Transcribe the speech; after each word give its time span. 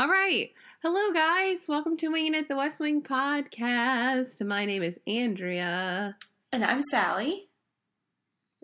All 0.00 0.08
right. 0.08 0.48
Hello, 0.82 1.12
guys. 1.12 1.66
Welcome 1.68 1.98
to 1.98 2.08
Winging 2.08 2.34
It, 2.34 2.48
the 2.48 2.56
West 2.56 2.80
Wing 2.80 3.02
podcast. 3.02 4.42
My 4.42 4.64
name 4.64 4.82
is 4.82 4.98
Andrea. 5.06 6.16
And 6.50 6.64
I'm 6.64 6.80
Sally. 6.80 7.50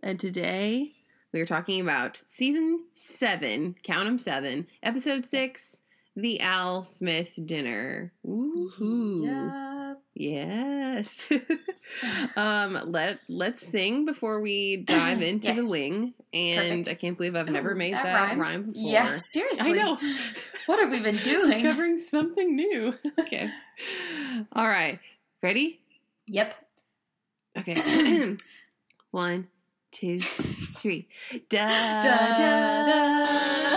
And 0.02 0.18
today 0.18 0.92
we 1.34 1.42
are 1.42 1.44
talking 1.44 1.82
about 1.82 2.16
season 2.16 2.86
seven, 2.94 3.76
count 3.82 4.08
'em 4.08 4.18
seven, 4.18 4.66
episode 4.82 5.26
six, 5.26 5.82
the 6.16 6.40
Al 6.40 6.84
Smith 6.84 7.38
dinner. 7.44 8.14
Woohoo. 8.26 9.26
Yep. 9.26 9.85
Yes. 10.18 11.30
um, 12.36 12.78
let 12.86 13.20
let's 13.28 13.66
sing 13.66 14.06
before 14.06 14.40
we 14.40 14.78
dive 14.78 15.22
into 15.30 15.48
Yes. 15.48 15.62
the 15.64 15.70
wing. 15.70 16.14
And 16.32 16.84
Perfect. 16.84 16.88
I 16.88 16.94
can't 16.94 17.16
believe 17.16 17.36
I've 17.36 17.50
never 17.50 17.74
made 17.74 17.94
that, 17.94 18.04
rhymed. 18.28 18.40
rhyme 18.40 18.62
before. 18.64 18.82
Yeah, 18.92 19.16
seriously. 19.32 19.72
I 19.72 19.74
know. 19.84 19.98
What 20.66 20.80
have 20.80 20.90
we 20.90 21.00
been 21.00 21.18
doing? 21.18 21.50
Discovering 21.50 21.98
something 21.98 22.56
new. 22.56 22.94
Okay. 23.20 23.50
All 24.52 24.66
right. 24.66 24.98
Ready? 25.42 25.80
Yep. 26.26 26.54
Okay. 27.58 28.36
One, 29.12 29.48
two, 29.92 30.20
three. 30.20 31.08
Da, 31.48 31.66
da 32.02 32.38
da. 32.38 32.84
Da, 32.84 33.75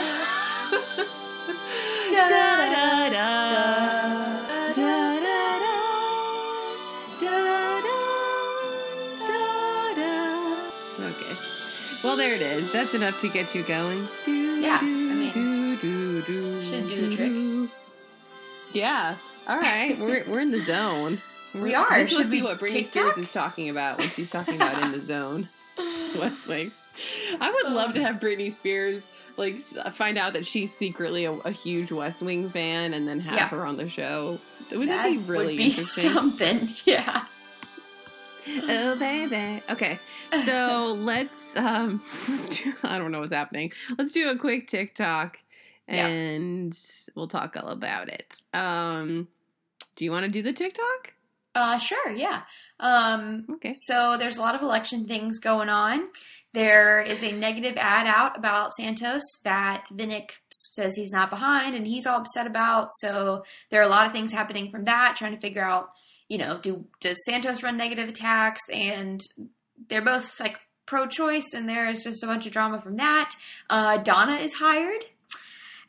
it 12.40 12.42
is. 12.42 12.72
That's 12.72 12.94
enough 12.94 13.20
to 13.22 13.30
get 13.30 13.54
you 13.56 13.64
going. 13.64 14.08
Do, 14.26 14.32
Yeah, 14.62 14.80
I 14.82 14.84
mean, 14.84 15.32
do, 15.34 15.78
do, 15.78 16.22
do, 16.24 16.62
should 16.64 16.88
do 16.90 17.10
the 17.10 17.16
trick. 17.16 17.70
Yeah. 18.74 19.16
All 19.48 19.58
right. 19.58 19.98
We're 20.00 20.24
we're 20.28 20.40
in 20.42 20.52
the 20.52 20.62
zone. 20.62 21.22
We 21.56 21.62
We're- 21.62 22.04
This 22.04 22.10
Should 22.12 22.20
must 22.20 22.30
be 22.30 22.44
what 22.44 22.60
Britney 22.60 22.70
TikTok? 22.74 23.14
Spears 23.14 23.18
is 23.18 23.32
talking 23.32 23.70
about 23.72 23.98
when 23.98 24.08
she's 24.10 24.30
talking 24.30 24.54
about 24.54 24.84
in 24.84 24.92
the 24.92 25.04
zone. 25.04 25.50
West 26.20 26.48
Wing. 26.48 26.72
I 27.42 27.50
would 27.50 27.74
love 27.74 27.94
to 27.94 28.04
have 28.04 28.18
Britney 28.18 28.52
Spears 28.54 29.08
like 29.36 29.58
find 29.58 30.20
out 30.20 30.34
that 30.34 30.46
she's 30.46 30.72
secretly 30.72 31.26
a, 31.26 31.32
a 31.32 31.50
huge 31.50 31.92
West 31.92 32.22
Wing 32.22 32.50
fan 32.52 32.94
and 32.94 33.08
then 33.08 33.20
have 33.22 33.34
Yeah. 33.34 33.48
her 33.48 33.66
on 33.66 33.78
the 33.78 33.90
show. 33.90 34.38
Wouldn't 34.70 34.90
that 34.90 35.06
that 35.06 35.12
be 35.12 35.18
really 35.18 35.46
would 35.46 35.58
be 35.58 35.64
interesting? 35.64 36.12
something. 36.14 36.70
Yeah. 36.86 37.24
Oh 38.68 38.96
baby. 38.98 39.62
Okay. 39.70 40.00
So 40.46 40.94
let's 41.00 41.56
um 41.56 42.02
let's 42.30 42.62
do 42.62 42.74
I 42.84 42.98
don't 42.98 43.12
know 43.12 43.20
what's 43.20 43.34
happening. 43.34 43.72
Let's 43.98 44.12
do 44.12 44.30
a 44.30 44.38
quick 44.38 44.68
TikTok 44.68 45.38
Yeah. 45.88 46.08
and 46.08 46.78
we'll 47.16 47.28
talk 47.28 47.56
all 47.58 47.70
about 47.70 48.10
it. 48.10 48.34
Um 48.54 49.28
do 49.96 50.06
you 50.06 50.12
want 50.12 50.26
to 50.26 50.32
do 50.32 50.42
the 50.42 50.54
TikTok? 50.54 51.14
Uh, 51.56 51.78
sure. 51.78 52.12
Yeah. 52.12 52.44
Um, 52.80 53.46
Okay. 53.56 53.74
So 53.76 54.16
there's 54.18 54.38
a 54.38 54.42
lot 54.42 54.56
of 54.56 54.62
election 54.62 55.08
things 55.08 55.40
going 55.40 55.68
on. 55.68 56.08
There 56.54 57.02
is 57.02 57.22
a 57.24 57.32
negative 57.34 57.76
ad 57.76 58.08
out 58.08 58.38
about 58.38 58.74
Santos 58.76 59.24
that 59.44 59.86
Vinick 59.92 60.30
says 60.52 60.96
he's 60.96 61.12
not 61.12 61.30
behind 61.30 61.76
and 61.76 61.86
he's 61.86 62.06
all 62.06 62.22
upset 62.22 62.48
about. 62.48 62.90
So 62.94 63.44
there 63.72 63.82
are 63.82 63.86
a 63.86 63.90
lot 63.90 64.06
of 64.06 64.14
things 64.14 64.32
happening 64.32 64.72
from 64.72 64.86
that, 64.86 65.16
trying 65.18 65.34
to 65.34 65.40
figure 65.42 65.64
out, 65.64 65.90
you 66.30 66.38
know, 66.38 66.60
do 66.60 66.86
does 67.02 67.18
Santos 67.26 67.64
run 67.64 67.76
negative 67.76 68.08
attacks? 68.08 68.62
And 68.74 69.20
they're 69.90 70.02
both 70.02 70.40
like 70.40 70.58
pro-choice, 70.86 71.54
and 71.54 71.68
there 71.68 71.90
is 71.90 72.04
just 72.04 72.24
a 72.24 72.28
bunch 72.28 72.46
of 72.46 72.52
drama 72.52 72.80
from 72.80 72.96
that. 72.98 73.32
Uh, 73.70 73.98
Donna 73.98 74.36
is 74.36 74.54
hired 74.54 75.04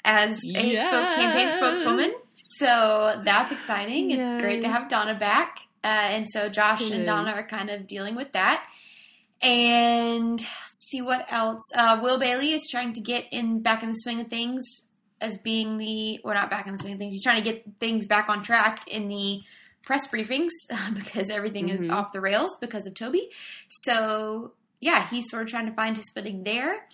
as 0.04 0.40
a 0.56 0.76
spoke, 0.76 1.14
campaign 1.14 1.50
spokeswoman, 1.50 2.12
so 2.34 3.20
that's 3.24 3.52
exciting. 3.52 4.10
It's 4.10 4.42
great 4.42 4.62
to 4.62 4.68
have 4.68 4.88
Donna 4.88 5.14
back. 5.14 5.60
Uh, 5.82 5.86
and 5.86 6.26
so 6.28 6.48
Josh 6.48 6.82
It 6.82 6.92
and. 6.92 7.06
Donna 7.06 7.30
are 7.30 7.46
kind 7.46 7.70
of 7.70 7.86
dealing 7.86 8.14
with 8.14 8.32
that. 8.32 8.62
And 9.42 10.38
let's 10.38 10.88
see 10.88 11.00
what 11.00 11.32
else. 11.32 11.62
Uh, 11.74 11.98
Will 12.02 12.18
Bailey 12.18 12.52
is 12.52 12.68
trying 12.70 12.92
to 12.92 13.00
get 13.00 13.24
in 13.30 13.60
back 13.62 13.82
in 13.82 13.88
the 13.90 13.94
swing 13.94 14.20
of 14.20 14.28
things 14.28 14.62
as 15.20 15.38
being 15.38 15.78
the, 15.78 16.20
or 16.24 16.34
not 16.34 16.50
back 16.50 16.66
in 16.66 16.72
the 16.72 16.78
swing 16.78 16.94
of 16.94 16.98
things. 16.98 17.14
He's 17.14 17.22
trying 17.22 17.42
to 17.42 17.50
get 17.50 17.64
things 17.78 18.04
back 18.06 18.28
on 18.28 18.42
track 18.42 18.86
in 18.88 19.08
the 19.08 19.40
press 19.82 20.06
briefings 20.08 20.50
because 20.94 21.30
everything 21.30 21.68
is 21.68 21.88
Mhm. 21.88 21.94
off 21.94 22.12
the 22.12 22.20
rails 22.20 22.56
because 22.60 22.86
of 22.86 22.94
Toby. 22.94 23.30
So 23.68 24.52
yeah, 24.80 25.06
he's 25.08 25.28
sort 25.30 25.42
of 25.42 25.48
trying 25.48 25.66
to 25.66 25.72
find 25.74 25.96
his 25.96 26.10
footing 26.14 26.42
there. 26.44 26.86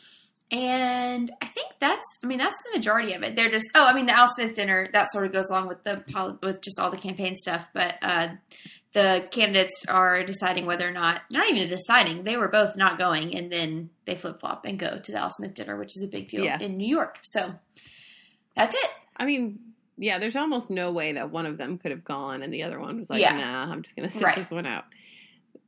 And 0.51 1.31
I 1.43 1.47
think 1.47 1.69
that's, 1.81 2.05
I 2.23 2.27
mean, 2.29 2.39
that's 2.39 2.57
the 2.65 2.79
majority 2.79 3.15
of 3.15 3.23
it. 3.25 3.35
They're 3.35 3.51
just, 3.51 3.67
oh, 3.75 3.85
I 3.87 3.93
mean, 3.93 4.07
the 4.07 4.13
Al 4.17 4.29
Smith 4.29 4.55
dinner, 4.55 4.89
that 4.93 5.11
sort 5.11 5.27
of 5.27 5.33
goes 5.33 5.49
along 5.51 5.67
with 5.69 5.83
the, 5.83 6.05
with 6.43 6.63
just 6.63 6.79
all 6.79 6.91
the 6.91 6.97
campaign 6.97 7.35
stuff. 7.35 7.67
But 7.73 7.97
uh, 8.01 8.29
the 8.93 9.27
candidates 9.33 9.85
are 9.89 10.23
deciding 10.23 10.65
whether 10.67 10.89
or 10.89 10.93
not, 10.93 11.23
not 11.33 11.49
even 11.49 11.69
deciding, 11.69 12.23
they 12.23 12.37
were 12.37 12.47
both 12.49 12.77
not 12.77 12.97
going. 12.99 13.35
And 13.37 13.51
then 13.51 13.91
they 14.05 14.15
flip 14.15 14.39
flop 14.41 14.65
and 14.65 14.79
go 14.79 15.01
to 15.01 15.13
the 15.13 15.19
Al 15.19 15.31
Smith 15.31 15.55
dinner, 15.55 15.77
which 15.77 15.97
is 15.97 16.03
a 16.05 16.09
big 16.09 16.29
deal 16.29 16.45
Yeah. 16.45 16.61
in 16.61 16.77
New 16.77 16.89
York. 16.89 17.19
So 17.25 17.55
that's 18.55 18.75
it. 18.75 18.91
I 19.17 19.27
mean, 19.27 19.59
yeah, 19.99 20.19
there's 20.19 20.37
almost 20.37 20.71
no 20.71 20.93
way 20.93 21.13
that 21.13 21.31
one 21.31 21.47
of 21.47 21.59
them 21.59 21.79
could 21.79 21.91
have 21.91 22.05
gone 22.05 22.43
and 22.43 22.53
the 22.53 22.63
other 22.63 22.79
one 22.81 22.99
was 22.99 23.09
like, 23.11 23.21
Yeah. 23.21 23.37
nah, 23.37 23.73
I'm 23.73 23.83
just 23.83 23.97
going 23.97 24.09
to 24.09 24.15
sit 24.15 24.25
Right. 24.25 24.37
this 24.37 24.51
one 24.51 24.67
out. 24.67 24.85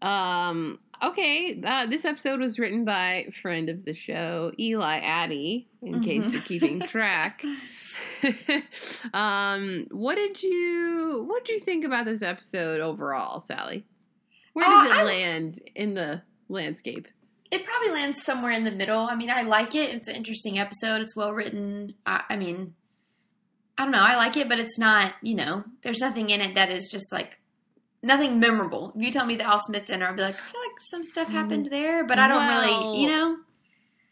Um, 0.01 0.79
okay, 1.03 1.61
uh, 1.65 1.87
this 1.87 2.05
episode 2.05 2.39
was 2.41 2.59
written 2.59 2.85
by 2.85 3.27
friend 3.43 3.69
of 3.69 3.85
the 3.85 3.95
show, 3.95 4.53
Eli 4.61 4.99
Attie, 5.01 5.67
in 5.83 6.01
case 6.03 6.27
Mhm. 6.27 6.33
you're 6.35 6.43
keeping 6.43 6.81
track. 6.87 7.43
um, 9.15 9.87
what 9.91 10.15
did 10.17 10.43
you 10.43 11.25
what 11.29 11.45
did 11.45 11.55
you 11.55 11.61
think 11.61 11.85
about 11.85 12.05
this 12.05 12.23
episode 12.23 12.81
overall, 12.81 13.41
Sally? 13.41 13.85
Where 14.53 14.67
does 14.67 14.87
Uh, 14.91 14.95
it 14.95 14.97
I- 14.99 15.05
land 15.05 15.59
in 15.75 15.95
the 15.95 16.23
landscape? 16.49 17.09
It 17.51 17.65
probably 17.65 17.91
lands 17.91 18.23
somewhere 18.23 18.53
in 18.53 18.65
the 18.65 18.71
middle. 18.71 19.07
I 19.07 19.15
mean, 19.15 19.31
I 19.31 19.41
like 19.43 19.75
it. 19.75 19.95
It's 19.95 20.07
an 20.07 20.17
interesting 20.17 20.59
episode. 20.59 21.01
It's 21.01 21.17
well 21.17 21.33
written. 21.33 21.95
I, 22.05 22.23
I 22.29 22.37
mean, 22.37 22.75
I 23.79 23.83
don't 23.85 23.93
know. 23.93 24.03
I 24.03 24.17
like 24.17 24.37
it, 24.37 24.49
but 24.49 24.59
it's 24.59 24.79
not, 24.79 25.15
you 25.23 25.37
know, 25.37 25.65
there's 25.83 26.01
nothing 26.01 26.31
in 26.31 26.41
it 26.41 26.57
that 26.57 26.69
is 26.71 26.89
just 26.89 27.13
like 27.13 27.39
nothing 28.03 28.41
memorable. 28.41 28.93
If 28.97 29.05
you 29.05 29.13
tell 29.13 29.25
me 29.25 29.37
the 29.37 29.45
Al 29.45 29.61
Smith 29.61 29.85
dinner, 29.85 30.07
I'll 30.07 30.17
be 30.17 30.23
like, 30.23 30.35
I 30.35 30.39
feel 30.39 30.61
like 30.61 30.81
some 30.81 31.05
stuff 31.05 31.29
mm. 31.29 31.33
happened 31.33 31.67
there, 31.67 32.05
but 32.05 32.19
I 32.19 32.27
don't 32.27 32.39
Well- 32.39 32.61
really, 32.93 33.01
you 33.01 33.09
know? 33.09 33.37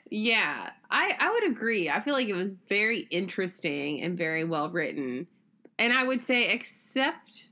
Yeah, 0.09 0.71
I 0.88 1.16
I 1.19 1.31
would 1.32 1.50
agree. 1.50 1.91
I 1.91 2.00
feel 2.00 2.15
like 2.15 2.28
it 2.28 2.34
was 2.34 2.53
very 2.69 3.00
interesting 3.10 4.00
and 4.03 4.16
very 4.16 4.44
well 4.44 4.71
written, 4.71 5.27
and 5.81 5.93
I 5.93 6.04
would 6.04 6.22
say 6.22 6.53
except 6.53 7.48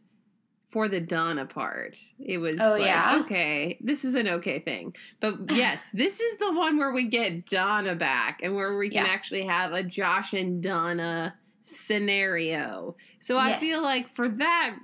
for 0.73 0.89
the 0.89 1.01
Donna 1.01 1.47
part, 1.47 1.97
it 2.21 2.39
was 2.39 2.61
Oh, 2.61 2.73
like, 2.73 2.83
yeah? 2.83 3.19
okay, 3.23 3.77
this 3.81 4.05
is 4.05 4.15
an 4.15 4.29
okay 4.29 4.61
thing. 4.61 4.95
But 5.21 5.35
yes, 5.51 5.89
this 5.93 6.21
is 6.21 6.39
the 6.39 6.53
one 6.53 6.79
where 6.79 6.93
we 6.93 7.09
get 7.09 7.47
Donna 7.47 7.97
back 7.97 8.41
and 8.41 8.55
where 8.55 8.77
we 8.77 8.89
can 8.89 9.05
Yeah. 9.05 9.13
actually 9.13 9.47
have 9.47 9.73
a 9.73 9.83
Josh 9.83 10.33
and 10.33 10.63
Donna 10.63 11.35
scenario. 11.65 12.97
So 13.21 13.37
I 13.37 13.49
Yes. 13.51 13.61
feel 13.61 13.83
like 13.83 14.09
for 14.09 14.29
that, 14.29 14.77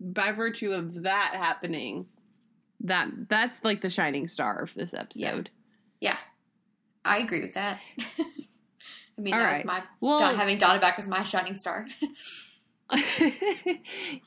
by 0.00 0.32
virtue 0.32 0.72
of 0.72 1.02
that 1.02 1.32
happening, 1.34 2.06
that 2.80 3.08
that's 3.28 3.64
like 3.64 3.80
the 3.80 3.90
shining 3.90 4.28
star 4.28 4.62
of 4.62 4.74
this 4.74 4.94
episode. 4.94 5.50
Yeah. 6.00 6.18
I 7.04 7.18
agree 7.18 7.40
with 7.40 7.52
that. 7.54 7.80
I 9.18 9.22
mean, 9.22 9.32
All 9.32 9.40
that 9.40 9.46
right. 9.46 9.56
was 9.58 9.64
my, 9.64 9.82
Well, 10.00 10.18
Don, 10.18 10.34
having 10.36 10.58
Donna 10.58 10.78
back 10.78 10.96
was 10.98 11.08
my 11.08 11.22
shining 11.22 11.56
star. 11.56 11.86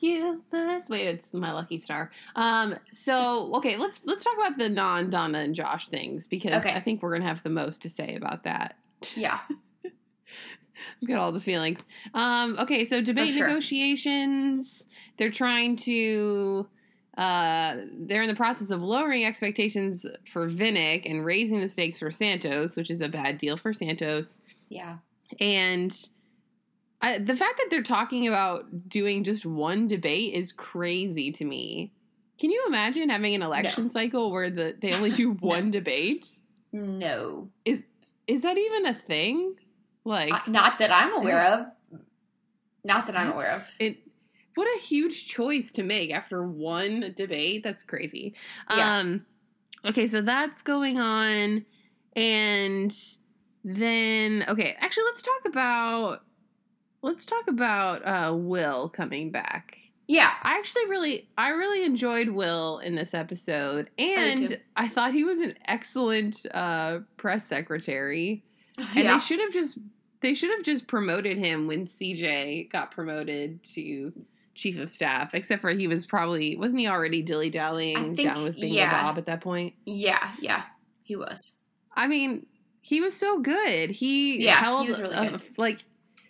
you 0.00 0.42
must 0.52 0.90
wait. 0.90 1.06
It's 1.06 1.32
my 1.32 1.52
lucky 1.52 1.78
star. 1.78 2.10
Um. 2.36 2.76
So 2.92 3.54
okay, 3.56 3.76
let's 3.76 4.04
let's 4.06 4.24
talk 4.24 4.34
about 4.36 4.58
the 4.58 4.68
non 4.68 5.08
Donna 5.10 5.38
and 5.38 5.54
Josh 5.54 5.88
things 5.88 6.26
because 6.26 6.64
Okay. 6.64 6.74
I 6.74 6.80
think 6.80 7.02
we're 7.02 7.12
gonna 7.12 7.26
have 7.28 7.42
the 7.42 7.50
most 7.50 7.82
to 7.82 7.90
say 7.90 8.14
about 8.16 8.44
that. 8.44 8.76
yeah. 9.16 9.38
I've 11.02 11.08
got 11.08 11.18
all 11.18 11.32
the 11.32 11.40
feelings. 11.40 11.84
Um. 12.14 12.56
Okay. 12.58 12.84
So 12.84 13.00
debate 13.00 13.34
sure. 13.34 13.46
negotiations. 13.46 14.86
They're 15.16 15.30
trying 15.30 15.76
to. 15.76 16.68
Uh, 17.18 17.76
they're 17.92 18.22
in 18.22 18.28
the 18.28 18.36
process 18.36 18.70
of 18.70 18.80
lowering 18.80 19.24
expectations 19.24 20.06
for 20.26 20.48
Vinick 20.48 21.10
and 21.10 21.24
raising 21.24 21.60
the 21.60 21.68
stakes 21.68 21.98
for 21.98 22.10
Santos, 22.10 22.76
which 22.76 22.90
is 22.90 23.00
a 23.00 23.08
bad 23.08 23.36
deal 23.36 23.56
for 23.56 23.72
Santos. 23.74 24.38
Yeah. 24.68 24.98
And 25.38 25.92
I, 27.02 27.18
the 27.18 27.36
fact 27.36 27.58
that 27.58 27.68
they're 27.70 27.82
talking 27.82 28.26
about 28.26 28.88
doing 28.88 29.24
just 29.24 29.46
one 29.46 29.86
debate 29.86 30.34
is 30.34 30.52
crazy 30.52 31.32
to 31.32 31.44
me. 31.44 31.92
Can 32.38 32.50
you 32.50 32.64
imagine 32.66 33.08
having 33.10 33.34
an 33.34 33.42
election 33.42 33.90
cycle 33.90 34.30
where 34.30 34.50
the 34.50 34.76
they 34.80 34.94
only 34.94 35.10
do 35.10 35.32
one 35.40 35.70
debate? 35.70 36.38
No. 36.72 37.48
Is 37.64 37.84
is 38.26 38.42
that 38.42 38.56
even 38.56 38.86
a 38.86 38.94
thing? 38.94 39.56
Like, 40.04 40.48
not 40.48 40.78
that 40.78 40.90
I'm 40.90 41.14
aware 41.14 41.44
of. 41.44 42.00
Not 42.84 43.06
that 43.06 43.16
I'm 43.16 43.32
aware 43.32 43.56
of. 43.56 43.70
It, 43.78 43.98
what 44.54 44.66
a 44.66 44.80
huge 44.80 45.28
choice 45.28 45.70
to 45.72 45.82
make 45.82 46.10
after 46.10 46.42
one 46.42 47.12
debate. 47.14 47.62
That's 47.62 47.82
crazy. 47.82 48.34
Yeah. 48.74 48.98
Um, 48.98 49.26
okay, 49.84 50.06
so 50.08 50.22
that's 50.22 50.62
going 50.62 50.98
on, 50.98 51.66
and 52.16 52.96
then 53.64 54.44
okay, 54.48 54.76
actually, 54.80 55.04
let's 55.04 55.22
talk 55.22 55.44
about 55.46 56.24
let's 57.02 57.26
talk 57.26 57.46
about 57.48 58.06
uh, 58.06 58.34
Will 58.34 58.88
coming 58.88 59.30
back. 59.30 59.76
Yeah. 60.06 60.32
I 60.42 60.58
actually 60.58 60.86
really, 60.86 61.28
I 61.38 61.50
really 61.50 61.84
enjoyed 61.84 62.30
Will 62.30 62.78
in 62.78 62.96
this 62.96 63.14
episode, 63.14 63.90
and 63.96 64.48
too. 64.48 64.56
I 64.76 64.88
thought 64.88 65.12
he 65.12 65.22
was 65.22 65.38
an 65.38 65.54
excellent 65.66 66.44
uh, 66.52 67.00
press 67.16 67.46
secretary. 67.46 68.42
And 68.94 69.04
yeah. 69.04 69.14
they 69.14 69.20
should 69.20 69.40
have 69.40 69.52
just, 69.52 69.78
they 70.20 70.34
should 70.34 70.50
have 70.50 70.62
just 70.64 70.86
promoted 70.86 71.38
him 71.38 71.66
when 71.66 71.86
CJ 71.86 72.70
got 72.70 72.90
promoted 72.90 73.62
to 73.74 74.12
chief 74.54 74.78
of 74.78 74.90
staff. 74.90 75.34
Except 75.34 75.60
for 75.60 75.70
he 75.70 75.86
was 75.88 76.04
probably 76.06 76.56
wasn't 76.56 76.80
he 76.80 76.88
already 76.88 77.22
dilly 77.22 77.50
dallying 77.50 78.14
down 78.14 78.42
with 78.42 78.54
Bingo 78.60 78.76
yeah. 78.76 79.02
Bob 79.04 79.18
at 79.18 79.26
that 79.26 79.40
point? 79.40 79.74
yeah. 79.86 80.32
Yeah. 80.40 80.62
He 81.02 81.16
was. 81.16 81.58
I 81.96 82.06
mean, 82.06 82.46
he 82.82 83.00
was 83.00 83.16
so 83.16 83.40
good. 83.40 83.90
He 83.90 84.44
Yeah, 84.44 84.58
he 84.58 84.64
held 84.64 84.88
was 84.88 85.00
really 85.00 85.16
a- 85.26 85.30
good. 85.32 85.42
like 85.58 85.84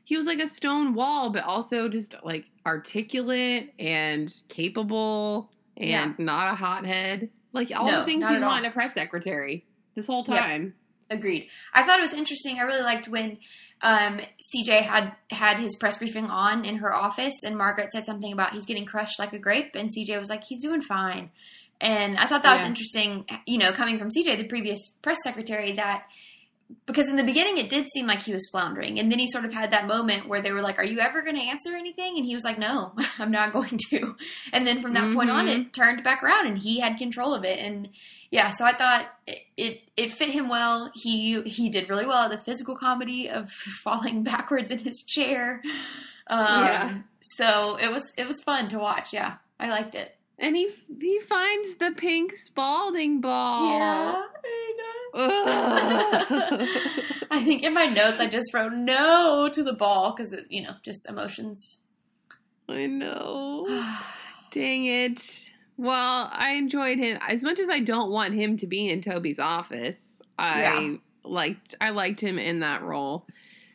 he 0.05 0.17
was 0.17 0.27
like 0.27 0.41
a 0.41 0.49
stone 0.49 0.95
wall, 0.95 1.31
but 1.31 1.45
also 1.45 1.89
just 1.89 2.17
like 2.25 2.47
articulate 2.67 3.73
and 3.79 4.33
capable 4.49 5.51
and 5.77 5.89
Yeah. 5.89 6.13
not 6.19 6.53
a 6.53 6.57
hothead. 6.57 7.31
Like 7.53 7.71
all 7.79 7.87
No, 7.87 8.01
the 8.01 8.05
things 8.05 8.29
you 8.31 8.41
want 8.41 8.45
all. 8.45 8.57
in 8.57 8.65
a 8.65 8.71
press 8.71 8.95
secretary 8.95 9.67
this 9.95 10.07
whole 10.07 10.23
time. 10.25 10.75
Agreed. 11.11 11.49
I 11.75 11.83
thought 11.83 11.99
it 11.99 12.03
was 12.03 12.15
interesting. 12.15 12.59
I 12.59 12.63
really 12.63 12.83
liked 12.83 13.09
when 13.09 13.39
um, 13.83 14.21
CJ 14.55 14.83
had 14.83 15.13
had 15.31 15.59
his 15.59 15.75
press 15.75 15.99
briefing 15.99 16.27
on 16.27 16.65
in 16.65 16.77
her 16.77 16.95
office, 16.95 17.35
and 17.45 17.57
Margaret 17.57 17.91
said 17.93 18.05
something 18.05 18.33
about 18.33 18.53
he's 18.53 18.67
getting 18.67 18.85
crushed 18.85 19.19
like 19.19 19.33
a 19.33 19.39
grape, 19.39 19.75
and 19.75 19.91
CJ 19.91 20.19
was 20.19 20.29
like, 20.29 20.45
"He's 20.45 20.63
doing 20.63 20.83
fine." 20.83 21.31
And 21.81 22.17
I 22.19 22.27
thought 22.27 22.43
that 22.43 22.59
was 22.59 22.69
interesting. 22.69 23.27
You 23.47 23.59
know, 23.59 23.73
coming 23.73 23.99
from 23.99 24.11
CJ, 24.11 24.37
the 24.37 24.49
previous 24.49 24.99
press 25.03 25.19
secretary, 25.25 25.73
that 25.73 26.05
because 26.87 27.09
in 27.09 27.17
the 27.17 27.25
beginning 27.25 27.59
it 27.59 27.69
did 27.69 27.87
seem 27.93 28.07
like 28.07 28.23
he 28.23 28.33
was 28.33 28.49
floundering, 28.53 29.01
and 29.01 29.11
then 29.11 29.19
he 29.19 29.27
sort 29.27 29.45
of 29.45 29.53
had 29.53 29.71
that 29.73 29.87
moment 29.87 30.29
where 30.29 30.41
they 30.41 30.53
were 30.53 30.63
like, 30.63 30.79
"Are 30.79 30.85
you 30.85 31.01
ever 31.01 31.23
going 31.23 31.37
to 31.37 31.43
answer 31.43 31.75
anything?" 31.75 32.19
And 32.19 32.25
he 32.27 32.35
was 32.35 32.45
like, 32.45 32.59
"No, 32.59 32.93
I'm 33.19 33.31
not 33.31 33.53
going 33.53 33.79
to." 33.91 34.15
And 34.53 34.67
then 34.67 34.81
from 34.83 34.95
that 34.95 35.13
point 35.15 35.31
on, 35.31 35.49
it 35.49 35.73
turned 35.73 36.05
back 36.05 36.23
around, 36.23 36.47
and 36.47 36.59
he 36.59 36.81
had 36.81 36.99
control 36.99 37.35
of 37.35 37.45
it, 37.45 37.59
and 37.59 37.89
yeah, 38.31 38.51
so 38.51 38.65
I 38.65 38.73
thought 38.73 39.07
it, 39.27 39.39
it 39.57 39.81
it 39.97 40.13
fit 40.13 40.31
him 40.31 40.49
well. 40.49 40.91
He 40.95 41.41
he 41.43 41.69
did 41.69 41.89
really 41.89 42.07
well 42.07 42.25
at 42.25 42.31
the 42.31 42.41
physical 42.41 42.77
comedy 42.77 43.29
of 43.29 43.51
falling 43.85 44.23
backwards 44.23 44.71
in 44.71 44.79
his 44.79 45.03
chair. 45.03 45.63
Um, 46.27 46.47
Yeah. 46.47 46.99
So 47.21 47.77
it 47.77 47.91
was 47.93 48.13
it 48.17 48.27
was 48.27 48.43
fun 48.43 48.69
to 48.69 48.79
watch. 48.79 49.13
Yeah, 49.13 49.35
I 49.59 49.69
liked 49.69 49.95
it. 49.95 50.17
And 50.39 50.57
he 50.57 50.71
he 51.01 51.21
finds 51.21 51.77
the 51.77 51.91
pink 51.91 52.33
Spalding 52.35 53.21
ball. 53.21 53.69
Ugh. 55.13 56.69
I 57.33 57.43
think 57.45 57.63
in 57.63 57.75
my 57.75 57.87
notes 57.87 58.21
I 58.21 58.27
just 58.27 58.55
wrote 58.55 58.73
no 58.73 59.49
to 59.53 59.63
the 59.63 59.73
ball 59.73 60.13
because 60.13 60.35
you 60.49 60.63
know 60.63 60.75
just 60.85 61.09
emotions. 61.09 61.85
I 62.69 62.87
know. 62.87 63.67
Dang 64.53 64.85
it. 64.85 65.21
Well, 65.81 66.29
I 66.33 66.53
enjoyed 66.53 66.99
him 66.99 67.19
as 67.27 67.43
much 67.43 67.59
as 67.59 67.71
I 67.71 67.79
don't 67.81 68.11
want 68.11 68.35
him 68.35 68.59
to 68.59 68.67
be 68.67 68.89
in 68.91 69.01
Toby's 69.01 69.39
office. 69.39 70.21
I 70.39 70.61
Yeah. 70.61 70.97
liked 71.25 71.75
I 71.81 71.89
liked 71.91 72.21
him 72.21 72.39
in 72.39 72.61
that 72.61 72.83
role. 72.83 73.27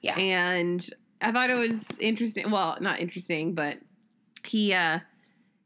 Yeah. 0.03 0.15
And 0.19 0.87
I 1.19 1.31
thought 1.31 1.49
it 1.49 1.55
was 1.55 1.97
interesting. 1.99 2.51
Well, 2.51 2.77
not 2.79 2.99
interesting, 2.99 3.55
but 3.55 3.79
he 4.45 4.71
uh 4.73 4.99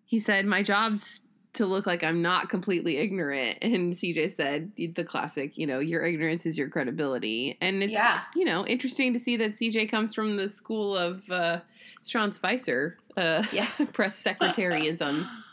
he 0.06 0.22
said 0.22 0.46
my 0.46 0.64
job's 0.64 1.24
to 1.52 1.66
look 1.66 1.86
like 1.86 2.06
I'm 2.06 2.22
not 2.22 2.48
completely 2.48 2.98
ignorant 2.98 3.58
and 3.62 3.94
CJ 3.94 4.32
said 4.32 4.72
the 4.78 5.04
classic, 5.04 5.58
you 5.58 5.68
know, 5.68 5.80
your 5.80 6.06
ignorance 6.06 6.46
is 6.46 6.58
your 6.58 6.70
credibility. 6.70 7.58
And 7.60 7.84
it's 7.84 7.92
Yeah. 7.92 8.22
you 8.34 8.46
know, 8.46 8.66
interesting 8.66 9.12
to 9.14 9.20
see 9.20 9.36
that 9.38 9.52
CJ 9.52 9.90
comes 9.90 10.16
from 10.16 10.38
the 10.38 10.48
school 10.48 10.96
of 10.96 11.30
uh 11.30 11.60
Sean 12.08 12.32
Spicer, 12.32 12.98
uh 13.18 13.44
Yeah. 13.52 13.68
press 13.92 14.16
secretaryism 14.24 15.28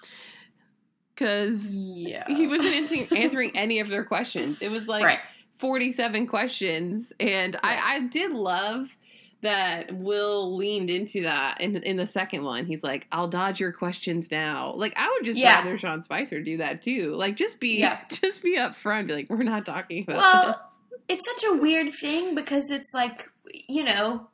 because 1.16 1.74
Yeah. 1.74 2.24
he 2.28 2.46
wasn't 2.46 2.74
answering, 2.74 3.08
answering 3.16 3.50
any 3.56 3.80
of 3.80 3.88
their 3.88 4.04
questions. 4.04 4.60
It 4.60 4.70
was 4.70 4.86
like 4.86 5.04
right. 5.04 5.18
47 5.54 6.26
questions. 6.26 7.12
And 7.18 7.56
I, 7.62 7.80
I 7.96 8.00
did 8.00 8.32
love 8.32 8.94
that 9.42 9.92
Will 9.94 10.56
leaned 10.56 10.90
into 10.90 11.22
that 11.22 11.60
in, 11.60 11.76
in 11.82 11.96
the 11.96 12.06
second 12.06 12.42
one. 12.44 12.66
He's 12.66 12.82
like, 12.82 13.06
I'll 13.12 13.28
dodge 13.28 13.60
your 13.60 13.72
questions 13.72 14.30
now. 14.30 14.72
Like, 14.76 14.94
I 14.96 15.08
would 15.16 15.24
just 15.24 15.38
Yeah. 15.38 15.56
rather 15.58 15.78
Sean 15.78 16.02
Spicer 16.02 16.40
do 16.42 16.58
that 16.58 16.82
too. 16.82 17.14
Like, 17.14 17.36
just 17.36 17.58
be, 17.60 17.78
Yeah. 17.78 18.00
just 18.10 18.42
be 18.42 18.56
upfront. 18.58 19.06
Be 19.06 19.14
like, 19.14 19.30
we're 19.30 19.42
not 19.42 19.64
talking 19.64 20.04
about 20.04 20.16
Well, 20.18 20.70
it's 21.08 21.24
such 21.24 21.50
a 21.50 21.54
weird 21.56 21.90
thing 21.94 22.34
because 22.34 22.70
it's 22.70 22.92
like 22.92 23.30
you 23.68 23.84
know 23.84 24.26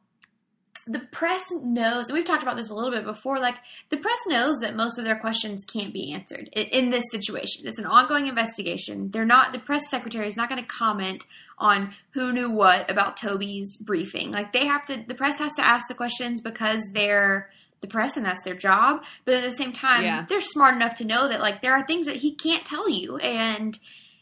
the 0.86 0.98
press 1.12 1.42
knows 1.62 2.10
we've 2.12 2.24
talked 2.24 2.42
about 2.42 2.56
this 2.56 2.70
a 2.70 2.74
little 2.74 2.90
bit 2.90 3.04
before 3.04 3.38
like 3.38 3.54
the 3.90 3.96
press 3.96 4.18
knows 4.26 4.58
that 4.60 4.74
most 4.74 4.98
of 4.98 5.04
their 5.04 5.16
questions 5.18 5.64
can't 5.64 5.92
be 5.92 6.12
answered 6.12 6.48
in, 6.52 6.66
in 6.66 6.90
this 6.90 7.04
situation. 7.10 7.66
It's 7.66 7.78
an 7.78 7.86
ongoing 7.86 8.26
investigation. 8.26 9.10
They're 9.10 9.24
not 9.24 9.52
the 9.52 9.58
press 9.58 9.88
secretary 9.90 10.26
is 10.26 10.36
not 10.36 10.48
going 10.48 10.60
to 10.62 10.68
comment 10.68 11.24
on 11.58 11.94
who 12.10 12.32
knew 12.32 12.50
what 12.50 12.90
about 12.90 13.16
toby's 13.16 13.76
briefing. 13.76 14.32
Like 14.32 14.52
they 14.52 14.66
have 14.66 14.84
to 14.86 15.04
the 15.06 15.14
press 15.14 15.38
has 15.38 15.52
to 15.54 15.62
ask 15.62 15.86
the 15.88 15.94
questions 15.94 16.40
because 16.40 16.80
they're 16.92 17.50
the 17.80 17.88
press 17.88 18.16
and 18.16 18.24
that's 18.24 18.44
their 18.44 18.54
job 18.54 19.02
but 19.24 19.34
at 19.34 19.42
the 19.42 19.50
same 19.50 19.72
time 19.72 20.04
Yeah. 20.04 20.24
they're 20.28 20.40
smart 20.40 20.76
enough 20.76 20.94
to 20.96 21.04
know 21.04 21.26
that 21.28 21.40
like 21.40 21.62
there 21.62 21.72
are 21.72 21.84
things 21.84 22.06
that 22.06 22.16
he 22.16 22.32
can't 22.32 22.64
tell 22.64 22.88
you 22.88 23.16
and 23.16 23.76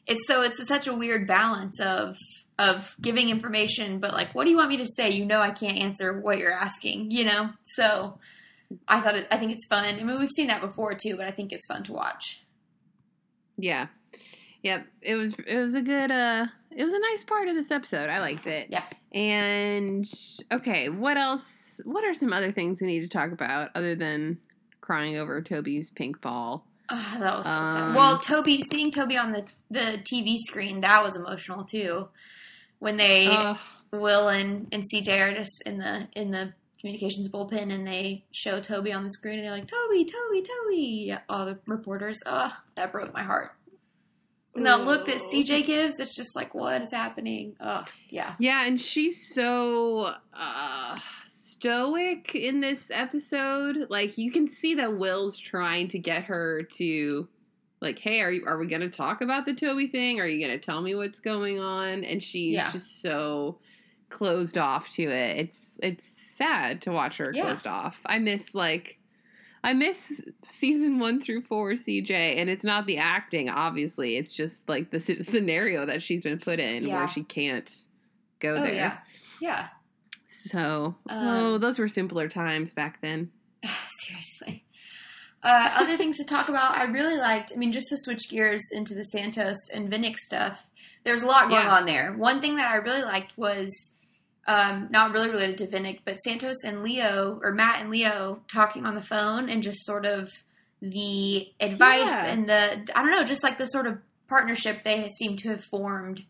it's 0.07 0.27
so 0.27 0.41
it's 0.43 0.67
such 0.67 0.87
a 0.87 0.95
weird 0.95 1.27
balance 1.27 1.79
of 1.79 2.17
of 2.69 2.95
giving 3.01 3.29
information 3.31 3.99
but 3.99 4.13
like 4.13 4.35
what 4.35 4.45
do 4.45 4.51
you 4.51 4.57
want 4.57 4.69
me 4.69 4.77
to 4.77 4.87
say 4.87 5.11
you 5.11 5.25
know 5.25 5.41
i 5.41 5.51
can't 5.51 5.79
answer 5.79 6.21
what 6.21 6.39
you're 6.39 6.53
asking 6.53 7.11
you 7.11 7.25
know 7.25 7.49
so 7.65 8.19
i 8.87 9.01
thought 9.01 9.17
it, 9.17 9.27
i 9.31 9.37
think 9.37 9.51
it's 9.53 9.67
fun 9.67 9.85
i 9.85 9.93
mean 10.03 10.19
we've 10.19 10.31
seen 10.31 10.47
that 10.49 10.61
before 10.61 10.93
too 10.95 11.17
but 11.17 11.27
i 11.27 11.31
think 11.31 11.53
it's 11.53 11.67
fun 11.67 11.83
to 11.83 11.93
watch 11.93 12.43
Yeah. 13.57 13.87
Yep. 14.63 14.87
It 15.01 15.15
was 15.17 15.35
it 15.47 15.57
was 15.59 15.75
a 15.75 15.81
good 15.83 16.11
uh 16.11 16.47
it 16.77 16.85
was 16.85 16.93
a 16.93 16.99
nice 16.99 17.25
part 17.25 17.49
of 17.49 17.55
this 17.55 17.71
episode. 17.71 18.09
I 18.11 18.21
liked 18.21 18.47
it. 18.47 18.69
Yeah. 18.71 18.85
And 19.13 20.05
okay, 20.53 20.89
what 20.91 21.17
else 21.17 21.45
what 21.85 22.05
are 22.05 22.15
some 22.15 22.33
other 22.33 22.53
things 22.53 22.81
we 22.81 22.87
need 22.87 23.01
to 23.01 23.09
talk 23.09 23.33
about 23.33 23.71
other 23.75 23.95
than 23.95 24.39
crying 24.83 25.17
over 25.17 25.41
Toby's 25.41 25.89
pink 25.91 26.21
ball? 26.21 26.67
oh, 26.91 27.17
that 27.21 27.37
was 27.39 27.47
so 27.47 27.53
Um, 27.53 27.69
sad 27.69 27.95
well 27.95 28.19
toby 28.19 28.61
seeing 28.71 28.91
toby 28.91 29.17
on 29.17 29.31
the 29.33 29.45
the 29.71 30.01
tv 30.13 30.37
screen 30.39 30.81
that 30.81 31.03
was 31.05 31.17
emotional 31.17 31.65
too 31.65 32.09
when 32.81 32.97
they 32.97 33.29
Ugh. 33.31 33.59
will 33.93 34.29
and 34.29 34.67
and 34.73 34.83
cj 34.83 35.09
are 35.21 35.35
just 35.35 35.63
in 35.65 35.79
the 35.79 36.09
in 36.17 36.33
the 36.33 36.53
communications 36.81 37.29
bullpen 37.29 37.73
and 37.73 37.87
they 37.87 38.25
show 38.33 38.59
toby 38.59 38.93
on 38.93 39.05
the 39.05 39.11
screen 39.11 39.39
and 39.39 39.45
they're 39.45 39.53
like 39.53 39.69
toby 39.69 40.05
toby 40.05 40.43
toby. 40.43 41.15
All 41.29 41.47
the 41.47 41.59
reporters 41.67 42.19
oh 42.27 42.53
that 42.75 42.91
broke 42.91 43.13
my 43.13 43.23
heart. 43.23 43.53
And 44.55 44.67
the 44.67 44.79
look 44.79 45.07
that 45.07 45.19
cj 45.19 45.65
gives 45.65 46.01
it's 46.01 46.17
just 46.17 46.35
like 46.35 46.55
what 46.55 46.83
is 46.83 46.91
happening? 46.91 47.55
Oh 47.61 47.85
yeah. 48.09 48.35
Yeah, 48.39 48.67
and 48.67 48.81
she's 48.81 49.33
so 49.35 50.15
uh 50.33 50.99
stoic 51.27 52.35
in 52.35 52.61
this 52.61 52.91
episode. 52.91 53.89
Like 53.91 54.17
you 54.17 54.33
can 54.33 54.49
see 54.49 54.75
that 54.77 54.97
Will's 54.97 55.39
trying 55.39 55.89
to 55.89 55.99
get 55.99 56.25
her 56.25 56.63
to 56.79 57.29
like, 57.81 57.99
hey, 57.99 58.21
are 58.21 58.31
you 58.31 58.45
are 58.47 58.59
we 58.59 58.67
gonna 58.67 58.89
talk 58.91 59.21
about 59.21 59.47
the 59.47 59.55
Toby 59.55 59.87
thing? 59.87 60.21
Are 60.21 60.27
you 60.27 60.45
gonna 60.45 60.59
tell 60.59 60.81
me 60.83 60.95
what's 60.95 61.21
going 61.21 61.59
on? 61.61 62.05
And 62.05 62.23
she's 62.23 62.55
Yeah. 62.57 62.71
just 62.71 63.01
so 63.03 63.59
closed 64.09 64.59
off 64.59 64.91
to 64.91 65.03
it. 65.03 65.39
It's 65.39 65.79
it's 65.83 66.37
sad 66.37 66.83
to 66.83 66.93
watch 66.93 67.17
her 67.19 67.33
Yeah. 67.35 67.43
closed 67.45 67.67
off. 67.67 68.01
I 68.07 68.19
miss 68.19 68.55
like 68.55 68.99
I 69.63 69.75
miss 69.75 70.23
season 70.49 70.99
one 70.99 71.21
through 71.21 71.43
four 71.43 71.73
CJ, 71.73 72.11
and 72.39 72.49
it's 72.49 72.65
not 72.65 72.87
the 72.87 72.97
acting, 72.97 73.51
obviously. 73.51 74.17
It's 74.17 74.35
just 74.35 74.67
like 74.69 74.91
the 74.91 75.01
scenario 75.01 75.85
that 75.85 76.03
she's 76.03 76.23
been 76.23 76.39
put 76.39 76.61
in 76.61 76.87
Yeah. 76.87 76.97
where 76.97 77.09
she 77.09 77.23
can't 77.23 77.71
go 78.39 78.55
oh 78.57 78.63
there. 78.63 78.75
yeah 78.75 78.99
yeah 79.41 79.69
So, 80.27 80.97
Um, 81.09 81.27
oh, 81.29 81.59
those 81.59 81.79
were 81.79 81.89
simpler 81.89 82.27
times 82.29 82.73
back 82.73 83.01
then. 83.03 83.31
seriously 84.01 84.65
uh, 85.43 85.71
other 85.79 85.97
things 85.97 86.17
to 86.19 86.25
talk 86.25 86.49
about 86.49 86.77
i 86.77 86.85
really 86.85 87.17
liked 87.17 87.53
i 87.55 87.59
mean 87.59 87.73
just 87.73 87.89
to 87.89 87.97
switch 87.99 88.29
gears 88.29 88.63
into 88.75 88.95
the 88.95 89.05
santos 89.05 89.57
and 89.75 89.91
vinick 89.91 90.17
stuff 90.17 90.67
there's 91.05 91.23
a 91.23 91.27
lot 91.27 91.49
going 91.49 91.65
Yeah. 91.65 91.77
on 91.77 91.87
there 91.87 92.13
one 92.13 92.41
thing 92.41 92.57
that 92.57 92.71
i 92.71 92.77
really 92.77 93.03
liked 93.03 93.37
was 93.39 93.97
um, 94.47 94.89
not 94.91 95.13
really 95.13 95.31
related 95.31 95.59
to 95.59 95.67
vinick 95.67 96.01
but 96.05 96.17
santos 96.17 96.65
and 96.65 96.83
leo 96.83 97.39
or 97.43 97.53
matt 97.53 97.81
and 97.81 97.91
leo 97.91 98.41
talking 98.49 98.85
on 98.87 98.95
the 98.95 99.03
phone 99.03 99.49
and 99.49 99.63
just 99.63 99.85
sort 99.87 100.05
of 100.07 100.31
the 100.83 101.49
advice 101.61 102.07
Yeah. 102.09 102.27
and 102.27 102.47
the 102.49 102.89
i 102.95 103.03
don't 103.03 103.11
know 103.13 103.25
just 103.25 103.43
like 103.45 103.59
the 103.59 103.67
sort 103.67 103.87
of 103.87 103.99
partnership 104.29 104.83
they 104.85 105.09
seem 105.09 105.37
to 105.39 105.51
have 105.51 105.65
formed 105.65 106.25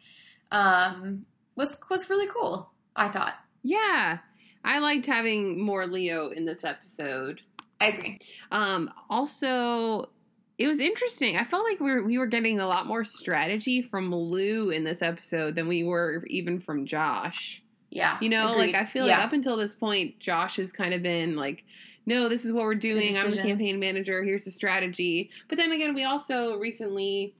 um, 0.52 1.26
was 1.56 1.76
was 1.88 2.10
really 2.10 2.26
cool 2.26 2.70
i 2.96 3.08
thought 3.08 3.34
Yeah, 3.62 4.18
I 4.64 4.78
liked 4.80 5.06
having 5.06 5.58
more 5.64 5.86
Leo 5.86 6.28
in 6.28 6.44
this 6.44 6.64
episode. 6.64 7.40
I 7.80 7.88
agree 7.88 8.18
Um, 8.52 8.90
also, 9.08 10.10
it 10.58 10.68
was 10.68 10.78
interesting. 10.80 11.36
I 11.36 11.44
felt 11.44 11.64
like 11.64 11.80
we 11.80 11.90
were 11.90 12.04
we 12.04 12.18
were 12.18 12.26
getting 12.26 12.60
a 12.60 12.66
lot 12.66 12.86
more 12.86 13.02
strategy 13.04 13.80
from 13.80 14.14
Lou 14.14 14.70
in 14.70 14.84
this 14.84 15.00
episode 15.00 15.54
than 15.54 15.68
we 15.68 15.82
were 15.84 16.24
even 16.26 16.60
from 16.60 16.84
Josh. 16.84 17.62
Yeah. 17.90 18.18
You 18.20 18.28
know, 18.28 18.52
agreed. 18.52 18.72
like 18.72 18.74
I 18.74 18.84
feel 18.84 19.06
yeah. 19.06 19.16
like 19.16 19.26
up 19.26 19.32
until 19.32 19.56
this 19.56 19.74
point, 19.74 20.20
Josh 20.20 20.56
has 20.56 20.70
kind 20.70 20.94
of 20.94 21.02
been 21.02 21.34
like, 21.34 21.64
no, 22.06 22.28
this 22.28 22.44
is 22.44 22.52
what 22.52 22.64
we're 22.64 22.74
doing. 22.74 23.16
I'm 23.16 23.30
the 23.30 23.38
campaign 23.38 23.80
manager. 23.80 24.22
Here's 24.22 24.44
the 24.44 24.50
strategy. 24.50 25.30
But 25.48 25.58
then 25.58 25.72
again, 25.72 25.94
we 25.94 26.04
also 26.04 26.56
recently 26.56 27.34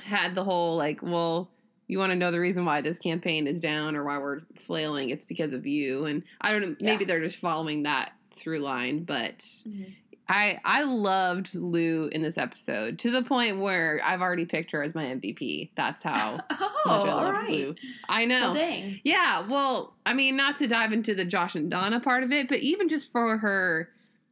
had 0.00 0.34
the 0.34 0.44
whole 0.44 0.76
like, 0.76 1.02
well, 1.02 1.50
you 1.86 1.98
want 1.98 2.12
to 2.12 2.16
know 2.16 2.30
the 2.30 2.40
reason 2.40 2.64
why 2.64 2.80
this 2.80 2.98
campaign 2.98 3.46
is 3.46 3.60
down 3.60 3.94
or 3.94 4.04
why 4.04 4.18
we're 4.18 4.40
flailing? 4.56 5.10
It's 5.10 5.24
because 5.24 5.52
of 5.52 5.66
you. 5.66 6.06
And 6.06 6.22
I 6.40 6.52
don't 6.52 6.62
know, 6.62 6.76
maybe 6.80 7.04
they're 7.04 7.20
just 7.20 7.38
following 7.38 7.82
that 7.82 8.12
through 8.36 8.58
line, 8.60 9.04
but 9.04 9.38
Mhm. 9.38 9.94
I 10.28 10.58
I 10.64 10.84
loved 10.84 11.54
Lou 11.54 12.08
in 12.08 12.22
this 12.22 12.38
episode 12.38 12.98
to 13.00 13.10
the 13.10 13.22
point 13.22 13.58
where 13.58 14.00
I've 14.04 14.22
already 14.22 14.46
picked 14.46 14.70
her 14.70 14.82
as 14.82 14.94
my 14.94 15.04
MVP. 15.04 15.70
That's 15.74 16.02
how 16.02 16.40
Oh, 16.50 16.50
much 16.86 17.06
I 17.06 17.14
love 17.14 17.32
right. 17.34 17.50
Lou. 17.50 17.74
I 18.08 18.24
know. 18.24 18.40
Well, 18.40 18.54
dang. 18.54 19.00
Yeah, 19.04 19.46
well, 19.46 19.94
I 20.06 20.14
mean, 20.14 20.36
not 20.36 20.56
to 20.58 20.66
dive 20.66 20.92
into 20.92 21.14
the 21.14 21.24
Josh 21.26 21.54
and 21.54 21.70
Donna 21.70 22.00
part 22.00 22.22
of 22.22 22.32
it, 22.32 22.48
but 22.48 22.60
even 22.60 22.88
just 22.88 23.12
for 23.12 23.36
her, 23.38 23.90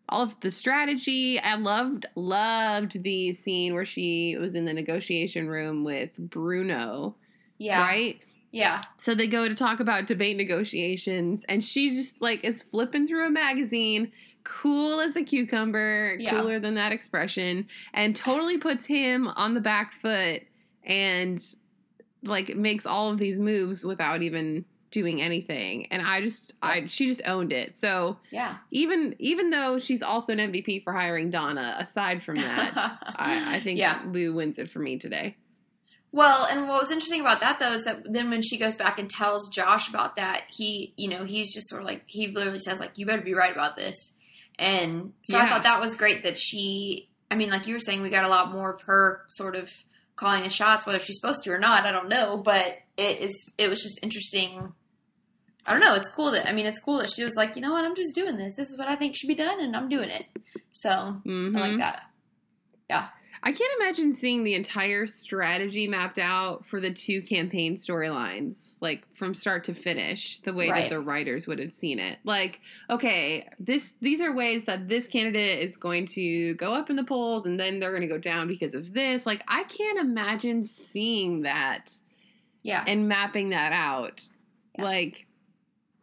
all 0.08 0.22
of 0.22 0.40
the 0.40 0.50
strategy, 0.50 1.38
I 1.38 1.56
loved 1.56 2.06
loved 2.16 3.02
the 3.02 3.32
scene 3.34 3.74
where 3.74 3.84
she 3.84 4.36
was 4.38 4.54
in 4.54 4.64
the 4.64 4.72
negotiation 4.72 5.46
room 5.46 5.84
with 5.84 6.16
Bruno, 6.16 7.16
Yeah. 7.58 7.86
right? 7.86 8.18
Yeah. 8.52 8.82
So 8.98 9.14
they 9.14 9.26
go 9.26 9.48
to 9.48 9.54
talk 9.54 9.80
about 9.80 10.06
debate 10.06 10.36
negotiations, 10.36 11.44
and 11.48 11.64
she 11.64 11.90
just 11.90 12.20
like 12.22 12.44
is 12.44 12.62
flipping 12.62 13.06
through 13.06 13.26
a 13.26 13.30
magazine, 13.30 14.12
cool 14.44 15.00
as 15.00 15.16
a 15.16 15.22
cucumber, 15.22 16.16
Yeah. 16.20 16.30
cooler 16.38 16.60
than 16.60 16.74
that 16.74 16.92
expression, 16.92 17.66
and 17.94 18.14
totally 18.14 18.58
puts 18.58 18.86
him 18.86 19.26
on 19.28 19.54
the 19.54 19.60
back 19.60 19.92
foot 19.92 20.42
and 20.84 21.42
like 22.22 22.54
makes 22.56 22.86
all 22.86 23.10
of 23.10 23.18
these 23.18 23.38
moves 23.38 23.84
without 23.84 24.22
even 24.22 24.64
doing 24.90 25.22
anything. 25.22 25.86
And 25.90 26.02
I 26.06 26.20
just 26.20 26.52
I 26.62 26.86
she 26.86 27.06
just 27.06 27.22
owned 27.26 27.52
it. 27.52 27.74
So 27.74 28.18
Yeah. 28.30 28.56
even 28.70 29.16
even 29.18 29.48
though 29.48 29.78
she's 29.78 30.02
also 30.02 30.34
an 30.34 30.38
MVP 30.52 30.84
for 30.84 30.92
hiring 30.92 31.30
Donna, 31.30 31.74
aside 31.78 32.22
from 32.22 32.36
that, 32.36 32.72
I, 33.16 33.56
I 33.56 33.60
think 33.60 33.78
Yeah. 33.78 34.02
Lou 34.06 34.34
wins 34.34 34.58
it 34.58 34.68
for 34.68 34.80
me 34.80 34.98
today. 34.98 35.36
Well, 36.14 36.44
and 36.44 36.68
what 36.68 36.80
was 36.82 36.90
interesting 36.90 37.22
about 37.22 37.40
that 37.40 37.58
though 37.58 37.72
is 37.72 37.84
that 37.86 38.02
then 38.04 38.28
when 38.28 38.42
she 38.42 38.58
goes 38.58 38.76
back 38.76 38.98
and 38.98 39.08
tells 39.08 39.48
Josh 39.48 39.88
about 39.88 40.16
that, 40.16 40.42
he, 40.48 40.92
you 40.96 41.08
know, 41.08 41.24
he's 41.24 41.54
just 41.54 41.68
sort 41.70 41.80
of 41.80 41.86
like 41.86 42.02
he 42.06 42.28
literally 42.28 42.58
says 42.58 42.78
like, 42.78 42.98
"You 42.98 43.06
better 43.06 43.22
be 43.22 43.32
right 43.34 43.50
about 43.52 43.76
this." 43.76 44.14
And 44.58 45.14
so 45.24 45.38
I 45.38 45.48
thought 45.48 45.62
that 45.62 45.80
was 45.80 45.94
great 45.96 46.22
that 46.24 46.38
she. 46.38 47.08
I 47.30 47.34
mean, 47.34 47.48
like 47.48 47.66
you 47.66 47.72
were 47.72 47.80
saying, 47.80 48.02
we 48.02 48.10
got 48.10 48.26
a 48.26 48.28
lot 48.28 48.52
more 48.52 48.74
of 48.74 48.82
her 48.82 49.22
sort 49.30 49.56
of 49.56 49.70
calling 50.16 50.42
the 50.42 50.50
shots, 50.50 50.84
whether 50.84 50.98
she's 50.98 51.16
supposed 51.18 51.44
to 51.44 51.50
or 51.52 51.58
not. 51.58 51.86
I 51.86 51.92
don't 51.92 52.10
know, 52.10 52.36
but 52.36 52.76
it 52.98 53.20
is. 53.20 53.54
It 53.56 53.70
was 53.70 53.82
just 53.82 53.98
interesting. 54.02 54.74
I 55.64 55.72
don't 55.72 55.80
know. 55.80 55.94
It's 55.94 56.10
cool 56.10 56.32
that 56.32 56.46
I 56.46 56.52
mean, 56.52 56.66
it's 56.66 56.78
cool 56.78 56.98
that 56.98 57.08
she 57.08 57.24
was 57.24 57.34
like, 57.36 57.56
you 57.56 57.62
know 57.62 57.72
what, 57.72 57.86
I'm 57.86 57.94
just 57.94 58.14
doing 58.14 58.36
this. 58.36 58.54
This 58.54 58.68
is 58.68 58.78
what 58.78 58.88
I 58.88 58.96
think 58.96 59.16
should 59.16 59.28
be 59.28 59.34
done, 59.34 59.60
and 59.60 59.74
I'm 59.74 59.88
doing 59.88 60.10
it. 60.10 60.26
So 60.72 60.90
Mhm. 61.24 61.56
I 61.56 61.60
like 61.70 61.78
that. 61.78 62.02
I 63.44 63.50
can't 63.50 63.72
imagine 63.80 64.14
seeing 64.14 64.44
the 64.44 64.54
entire 64.54 65.06
strategy 65.06 65.88
mapped 65.88 66.18
out 66.20 66.64
for 66.64 66.78
the 66.80 66.92
two 66.92 67.22
campaign 67.22 67.74
storylines, 67.74 68.76
like 68.80 69.04
from 69.14 69.34
start 69.34 69.64
to 69.64 69.74
finish, 69.74 70.38
the 70.40 70.52
way 70.52 70.70
Right. 70.70 70.82
that 70.82 70.90
the 70.90 71.00
writers 71.00 71.48
would 71.48 71.58
have 71.58 71.72
seen 71.74 71.98
it. 71.98 72.18
Like, 72.22 72.60
okay, 72.88 73.48
this 73.58 73.96
these 74.00 74.20
are 74.20 74.32
ways 74.32 74.64
that 74.66 74.88
this 74.88 75.08
candidate 75.08 75.58
is 75.58 75.76
going 75.76 76.06
to 76.06 76.54
go 76.54 76.72
up 76.72 76.88
in 76.88 76.94
the 76.96 77.02
polls 77.04 77.44
and 77.44 77.58
then 77.58 77.80
they're 77.80 77.90
going 77.90 78.02
to 78.02 78.06
go 78.08 78.18
down 78.18 78.46
because 78.46 78.74
of 78.74 78.92
this. 78.92 79.26
Like, 79.26 79.42
I 79.48 79.64
can't 79.64 79.98
imagine 79.98 80.62
seeing 80.62 81.42
that 81.42 81.92
Yeah. 82.62 82.84
and 82.86 83.08
mapping 83.08 83.50
that 83.50 83.72
out. 83.72 84.28
Yeah. 84.78 84.84
Like, 84.84 85.26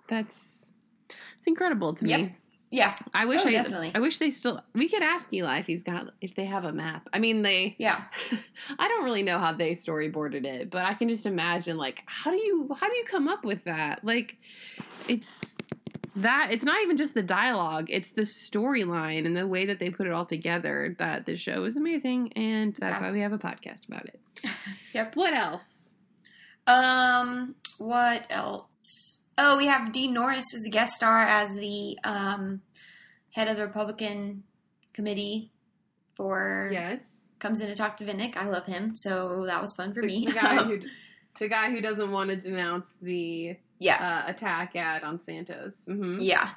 that's 0.07 0.71
it's 1.37 1.47
incredible 1.47 1.93
to 1.95 2.05
Yep. 2.07 2.19
me. 2.19 2.35
Yeah. 2.71 2.95
I 3.13 3.25
wish 3.25 3.41
Oh, 3.43 3.47
I 3.47 3.51
definitely. 3.51 3.91
I 3.95 3.99
wish 3.99 4.19
they 4.19 4.29
still 4.31 4.61
we 4.73 4.87
could 4.89 5.01
ask 5.01 5.33
Eli 5.33 5.57
if 5.59 5.65
he's 5.67 5.81
got 5.83 6.13
if 6.21 6.35
they 6.35 6.45
have 6.45 6.65
a 6.65 6.71
map. 6.71 7.09
I 7.13 7.19
mean 7.19 7.41
they 7.41 7.75
Yeah. 7.79 8.03
I 8.79 8.87
don't 8.87 9.03
really 9.03 9.23
know 9.23 9.39
how 9.39 9.51
they 9.53 9.71
storyboarded 9.71 10.45
it, 10.45 10.69
but 10.69 10.83
I 10.85 10.93
can 10.93 11.09
just 11.09 11.25
imagine 11.25 11.77
like 11.77 12.03
how 12.05 12.29
do 12.31 12.37
you 12.37 12.69
how 12.79 12.87
do 12.89 12.95
you 12.95 13.03
come 13.05 13.27
up 13.27 13.43
with 13.43 13.63
that? 13.63 14.03
Like 14.05 14.37
it's 15.07 15.57
that 16.15 16.49
it's 16.51 16.65
not 16.65 16.81
even 16.81 16.97
just 16.97 17.13
the 17.13 17.23
dialogue, 17.23 17.87
it's 17.89 18.11
the 18.11 18.23
storyline 18.23 19.25
and 19.25 19.35
the 19.35 19.47
way 19.47 19.65
that 19.65 19.79
they 19.79 19.89
put 19.89 20.05
it 20.05 20.11
all 20.13 20.25
together 20.25 20.95
that 20.99 21.25
the 21.25 21.37
show 21.37 21.63
is 21.63 21.75
amazing 21.77 22.33
and 22.33 22.75
that's 22.75 22.99
Yeah. 22.99 23.07
why 23.07 23.11
we 23.11 23.21
have 23.21 23.31
a 23.33 23.37
podcast 23.39 23.87
about 23.87 24.05
it. 24.05 24.19
Yep. 24.93 25.15
What 25.15 25.33
else? 25.33 25.85
Um, 26.67 27.55
what 27.77 28.25
else? 28.29 29.18
Oh, 29.41 29.55
we 29.57 29.67
have 29.67 29.91
Dean 29.93 30.13
Norris 30.13 30.53
as 30.53 30.61
the 30.63 30.69
guest 30.69 30.93
star 30.93 31.21
as 31.21 31.55
the 31.55 31.97
um, 32.03 32.61
head 33.31 33.47
of 33.47 33.55
the 33.55 33.65
Republican 33.65 34.43
committee 34.93 35.51
for 36.15 36.69
Yes. 36.73 37.29
comes 37.39 37.61
in 37.61 37.67
to 37.69 37.75
talk 37.75 37.95
to 37.97 38.03
Vinick. 38.05 38.35
I 38.35 38.47
love 38.49 38.65
him, 38.65 38.95
so 38.95 39.45
that 39.45 39.61
was 39.61 39.73
fun 39.73 39.93
for 39.93 40.01
The, 40.01 40.07
me. 40.07 40.25
the 40.25 40.33
guy 40.33 40.63
who 40.63 40.79
the 41.39 41.47
guy 41.47 41.69
who 41.71 41.79
doesn't 41.79 42.11
want 42.11 42.29
to 42.31 42.35
denounce 42.35 42.97
the 43.01 43.55
yeah, 43.79 44.23
uh, 44.27 44.29
attack 44.29 44.75
ad 44.75 45.03
on 45.05 45.21
Santos. 45.21 45.85
hmm 45.85 46.17
yeah. 46.19 46.49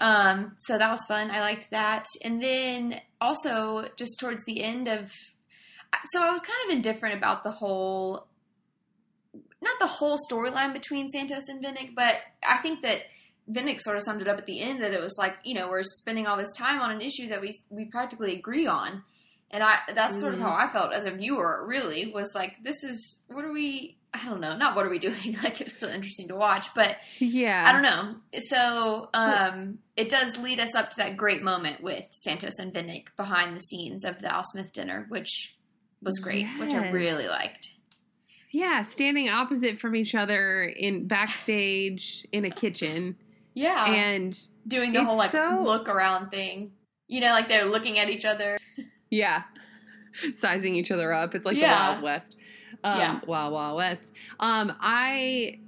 Um, 0.00 0.52
so 0.58 0.76
that 0.78 0.90
was 0.90 1.02
fun. 1.06 1.30
I 1.30 1.40
liked 1.40 1.70
that. 1.70 2.04
And 2.22 2.42
then 2.42 3.00
also 3.22 3.86
just 3.96 4.20
towards 4.20 4.44
the 4.44 4.62
end 4.62 4.86
of, 4.86 5.10
so 6.12 6.22
I 6.22 6.30
was 6.30 6.40
kind 6.42 6.58
of 6.66 6.76
indifferent 6.76 7.16
about 7.16 7.42
the 7.42 7.50
whole, 7.50 8.27
not 9.60 9.78
the 9.80 9.86
whole 9.86 10.18
storyline 10.30 10.72
between 10.72 11.08
Santos 11.08 11.48
and 11.48 11.64
Vinick, 11.64 11.94
but 11.94 12.16
I 12.46 12.58
think 12.58 12.82
that 12.82 13.02
Vinick 13.50 13.80
sort 13.80 13.96
of 13.96 14.02
summed 14.02 14.20
it 14.20 14.28
up 14.28 14.38
at 14.38 14.46
the 14.46 14.60
end 14.60 14.82
that 14.82 14.92
it 14.92 15.00
was 15.00 15.16
like, 15.18 15.36
you 15.44 15.54
know, 15.54 15.68
we're 15.68 15.82
spending 15.82 16.26
all 16.26 16.36
this 16.36 16.52
time 16.52 16.80
on 16.80 16.90
an 16.90 17.00
issue 17.00 17.28
that 17.28 17.40
we 17.40 17.52
we 17.70 17.86
practically 17.86 18.34
agree 18.34 18.66
on. 18.66 19.02
And 19.50 19.62
I 19.62 19.78
that's 19.94 20.20
sort 20.20 20.34
of 20.34 20.40
how 20.40 20.52
I 20.52 20.68
felt 20.68 20.92
as 20.92 21.06
a 21.06 21.10
viewer, 21.10 21.64
really, 21.66 22.12
was 22.12 22.32
like, 22.34 22.62
this 22.62 22.84
is 22.84 23.24
what 23.28 23.44
are 23.44 23.52
we 23.52 23.96
I 24.12 24.24
don't 24.24 24.40
know, 24.40 24.56
not 24.56 24.76
what 24.76 24.86
are 24.86 24.90
we 24.90 24.98
doing? 25.08 25.36
Like 25.42 25.60
it's 25.60 25.76
still 25.76 25.88
interesting 25.88 26.28
to 26.28 26.36
watch, 26.36 26.66
but 26.74 26.96
Yeah. 27.18 27.64
I 27.66 27.72
don't 27.72 27.82
know. 27.82 28.16
So 28.48 29.08
um, 29.14 29.78
it 29.96 30.08
does 30.08 30.36
lead 30.38 30.60
us 30.60 30.74
up 30.74 30.90
to 30.90 30.96
that 30.98 31.16
great 31.16 31.42
moment 31.42 31.82
with 31.82 32.06
Santos 32.12 32.58
and 32.58 32.72
Vinick 32.72 33.08
behind 33.16 33.56
the 33.56 33.60
scenes 33.60 34.04
of 34.04 34.20
the 34.20 34.32
Al 34.32 34.44
Smith 34.44 34.72
dinner, 34.72 35.06
which 35.08 35.56
was 36.02 36.18
great, 36.18 36.46
which 36.58 36.72
I 36.74 36.90
really 36.90 37.28
liked. 37.28 37.68
Yeah, 38.50 38.82
standing 38.82 39.28
opposite 39.28 39.78
from 39.78 39.94
each 39.94 40.14
other 40.14 40.62
in 40.62 41.06
backstage 41.06 42.26
in 42.32 42.44
a 42.44 42.50
kitchen, 42.50 43.16
Yeah, 43.54 43.92
and 43.92 44.38
doing 44.66 44.92
the 44.92 45.04
whole 45.04 45.16
like 45.16 45.30
so- 45.30 45.62
look 45.64 45.88
around 45.88 46.30
thing. 46.30 46.72
You 47.08 47.20
know, 47.20 47.30
like 47.30 47.48
they're 47.48 47.64
looking 47.66 47.98
at 47.98 48.10
each 48.10 48.24
other. 48.24 48.58
yeah, 49.10 49.44
sizing 50.36 50.74
each 50.74 50.90
other 50.90 51.12
up. 51.12 51.34
It's 51.34 51.46
like 51.46 51.56
Yeah. 51.56 51.68
the 51.68 51.92
Wild 51.92 52.02
West. 52.02 52.36
Um, 52.84 52.98
Yeah. 52.98 53.20
Wild 53.26 53.52
Wild 53.52 53.76
West. 53.76 54.12
Um, 54.40 54.72
I, 54.80 55.58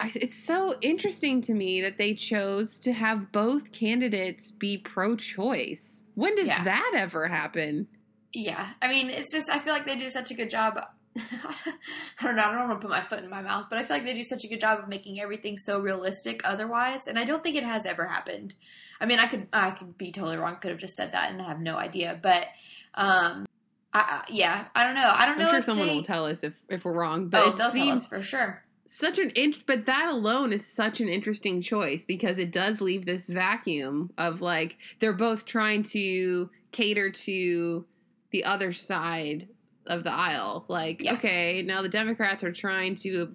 I, 0.00 0.10
it's 0.14 0.44
so 0.46 0.74
interesting 0.80 1.40
to 1.42 1.54
me 1.54 1.80
that 1.82 1.98
they 1.98 2.14
chose 2.14 2.78
to 2.80 2.92
have 2.92 3.32
both 3.32 3.72
candidates 3.72 4.50
be 4.52 4.78
pro-choice. 4.78 6.02
When 6.14 6.34
does 6.34 6.48
Yeah. 6.48 6.64
that 6.64 6.92
ever 6.96 7.28
happen? 7.28 7.86
Yeah, 8.32 8.66
I 8.82 8.88
mean, 8.88 9.08
it's 9.10 9.32
just 9.32 9.48
I 9.50 9.58
feel 9.58 9.72
like 9.72 9.86
they 9.86 9.96
do 9.96 10.08
such 10.10 10.30
a 10.30 10.34
good 10.34 10.50
job. 10.50 10.78
I 12.20 12.24
don't 12.24 12.36
know. 12.36 12.44
I 12.44 12.52
don't 12.52 12.68
want 12.68 12.80
to 12.80 12.86
put 12.86 12.90
my 12.90 13.02
foot 13.02 13.22
in 13.22 13.30
my 13.30 13.42
mouth, 13.42 13.66
but 13.68 13.78
I 13.78 13.84
feel 13.84 13.96
like 13.96 14.04
they 14.04 14.14
do 14.14 14.22
such 14.22 14.44
a 14.44 14.48
good 14.48 14.60
job 14.60 14.78
of 14.78 14.88
making 14.88 15.20
everything 15.20 15.56
so 15.56 15.80
realistic. 15.80 16.42
Otherwise, 16.44 17.06
and 17.06 17.18
I 17.18 17.24
don't 17.24 17.42
think 17.42 17.56
it 17.56 17.64
has 17.64 17.86
ever 17.86 18.06
happened. 18.06 18.54
I 19.00 19.06
mean, 19.06 19.18
I 19.18 19.26
could 19.26 19.46
I 19.52 19.70
could 19.70 19.96
be 19.96 20.12
totally 20.12 20.36
wrong. 20.36 20.56
Could 20.56 20.70
have 20.70 20.80
just 20.80 20.96
said 20.96 21.12
that 21.12 21.30
and 21.30 21.40
I 21.40 21.48
have 21.48 21.60
no 21.60 21.76
idea. 21.76 22.18
But 22.20 22.46
um, 22.94 23.46
I, 23.92 24.00
I 24.00 24.24
yeah, 24.28 24.66
I 24.74 24.84
don't 24.84 24.94
know. 24.94 25.10
I 25.12 25.26
don't 25.26 25.34
I'm 25.34 25.38
know 25.40 25.50
sure 25.50 25.58
if 25.58 25.64
someone 25.64 25.86
they, 25.86 25.96
will 25.96 26.04
tell 26.04 26.26
us 26.26 26.42
if 26.42 26.54
if 26.68 26.84
we're 26.84 26.92
wrong, 26.92 27.28
but 27.28 27.42
oh, 27.42 27.48
it 27.50 27.56
they'll 27.56 27.58
tell 27.58 27.66
us 27.66 27.72
seems 27.72 28.06
for 28.06 28.22
sure. 28.22 28.62
such 28.86 29.18
an 29.18 29.30
int 29.36 29.66
but 29.66 29.86
that 29.86 30.08
alone 30.08 30.52
is 30.52 30.74
such 30.74 31.00
an 31.00 31.08
interesting 31.08 31.60
choice 31.62 32.04
because 32.04 32.38
it 32.38 32.50
does 32.50 32.80
leave 32.80 33.06
this 33.06 33.28
vacuum 33.28 34.10
of 34.18 34.40
like 34.40 34.78
they're 34.98 35.12
both 35.12 35.44
trying 35.44 35.82
to 35.82 36.50
cater 36.72 37.10
to 37.10 37.86
the 38.30 38.44
other 38.44 38.72
side 38.72 39.48
of 39.88 40.04
the 40.04 40.12
aisle 40.12 40.64
like 40.68 41.02
Yeah. 41.02 41.14
okay 41.14 41.62
now 41.62 41.82
the 41.82 41.88
democrats 41.88 42.44
are 42.44 42.52
trying 42.52 42.94
to 42.96 43.34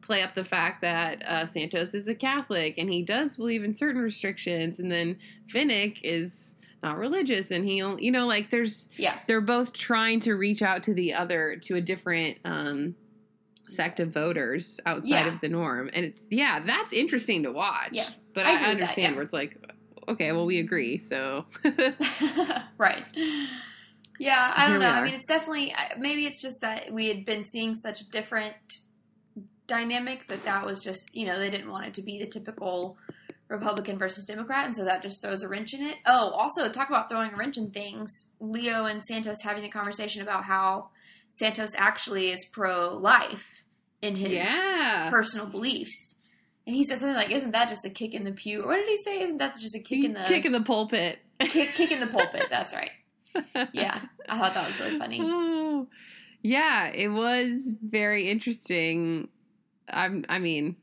play 0.00 0.22
up 0.22 0.34
the 0.34 0.44
fact 0.44 0.80
that 0.82 1.22
uh, 1.28 1.44
santos 1.46 1.94
is 1.94 2.08
a 2.08 2.14
catholic 2.14 2.74
and 2.78 2.90
he 2.92 3.02
does 3.02 3.36
believe 3.36 3.62
in 3.64 3.72
certain 3.72 4.00
restrictions 4.00 4.78
and 4.80 4.90
then 4.90 5.16
vinick 5.46 5.98
is 6.02 6.54
not 6.82 6.96
religious 6.96 7.50
and 7.50 7.66
he 7.68 7.82
only 7.82 8.04
you 8.04 8.10
know 8.10 8.26
like 8.26 8.48
there's 8.50 8.88
Yeah, 8.96 9.18
they're 9.26 9.42
both 9.42 9.74
trying 9.74 10.20
to 10.20 10.34
reach 10.34 10.62
out 10.62 10.82
to 10.84 10.94
the 10.94 11.12
other 11.12 11.56
to 11.64 11.74
a 11.76 11.80
different 11.82 12.38
um 12.46 12.94
sect 13.68 14.00
of 14.00 14.08
voters 14.08 14.80
outside 14.86 15.26
Yeah. 15.26 15.34
of 15.34 15.40
the 15.42 15.48
norm 15.48 15.90
and 15.92 16.06
it's 16.06 16.24
yeah 16.30 16.60
that's 16.60 16.92
interesting 16.94 17.42
to 17.42 17.52
watch 17.52 17.90
Yeah. 17.92 18.08
but 18.34 18.46
I 18.46 18.50
i, 18.50 18.52
with 18.54 18.60
that, 18.62 18.70
understand 18.70 19.10
yeah. 19.12 19.16
where 19.16 19.22
it's 19.24 19.34
like 19.34 19.58
okay 20.08 20.32
well 20.32 20.46
we 20.46 20.58
agree 20.58 20.96
so 20.98 21.44
right. 22.78 23.04
Yeah, 24.20 24.52
I 24.54 24.68
don't 24.68 24.80
know. 24.80 24.90
I 24.90 25.02
mean, 25.02 25.14
it's 25.14 25.26
definitely 25.26 25.74
maybe 25.98 26.26
it's 26.26 26.42
just 26.42 26.60
that 26.60 26.92
we 26.92 27.08
had 27.08 27.24
been 27.24 27.44
seeing 27.48 27.74
such 27.74 28.02
a 28.02 28.10
different 28.10 28.54
dynamic 29.66 30.26
that 30.28 30.44
that 30.44 30.66
was 30.66 30.80
just 30.82 31.00
you 31.14 31.24
know 31.26 31.38
they 31.38 31.48
didn't 31.48 31.70
want 31.70 31.86
it 31.86 31.94
to 31.94 32.02
be 32.02 32.18
the 32.18 32.26
typical 32.26 32.98
Republican 33.48 33.98
versus 33.98 34.26
Democrat, 34.26 34.66
and 34.66 34.76
so 34.76 34.84
that 34.84 35.00
just 35.02 35.22
throws 35.22 35.42
a 35.42 35.48
wrench 35.48 35.72
in 35.72 35.82
it. 35.82 35.96
Oh, 36.06 36.30
also 36.32 36.68
talk 36.68 36.88
about 36.90 37.08
throwing 37.08 37.32
a 37.32 37.36
wrench 37.36 37.56
in 37.56 37.70
things. 37.70 38.34
Leo 38.40 38.84
and 38.84 39.02
Santos 39.02 39.40
having 39.42 39.62
the 39.62 39.68
conversation 39.70 40.20
about 40.22 40.44
how 40.44 40.90
Santos 41.30 41.70
actually 41.78 42.28
is 42.30 42.44
pro-life 42.52 43.62
in 44.02 44.16
his 44.16 44.32
Yeah. 44.32 45.08
personal 45.10 45.46
beliefs, 45.46 46.20
and 46.66 46.76
he 46.76 46.84
said 46.84 46.98
something 47.00 47.16
like, 47.16 47.30
"Isn't 47.30 47.52
that 47.52 47.68
just 47.70 47.86
a 47.86 47.90
kick 47.90 48.12
in 48.12 48.24
the 48.24 48.32
pew?" 48.32 48.62
Or 48.64 48.66
what 48.68 48.76
did 48.76 48.88
he 48.88 48.96
say? 48.98 49.22
Isn't 49.22 49.38
that 49.38 49.56
just 49.58 49.74
a 49.74 49.80
kick 49.80 50.04
in 50.04 50.12
the 50.12 50.24
Kick 50.24 50.44
in 50.44 50.52
the 50.52 50.60
pulpit. 50.60 51.20
kick, 51.40 51.74
kick 51.74 51.90
in 51.90 52.00
the 52.00 52.06
pulpit? 52.06 52.48
That's 52.50 52.74
right. 52.74 52.90
Yeah, 53.72 54.00
I 54.28 54.38
thought 54.38 54.54
that 54.54 54.66
was 54.66 54.80
really 54.80 54.98
funny. 54.98 55.20
Oh. 55.22 55.86
Yeah, 56.42 56.88
it 56.88 57.08
was 57.08 57.70
very 57.82 58.28
interesting. 58.30 59.28
I'm 59.88 60.24
I 60.28 60.38
mean, 60.38 60.76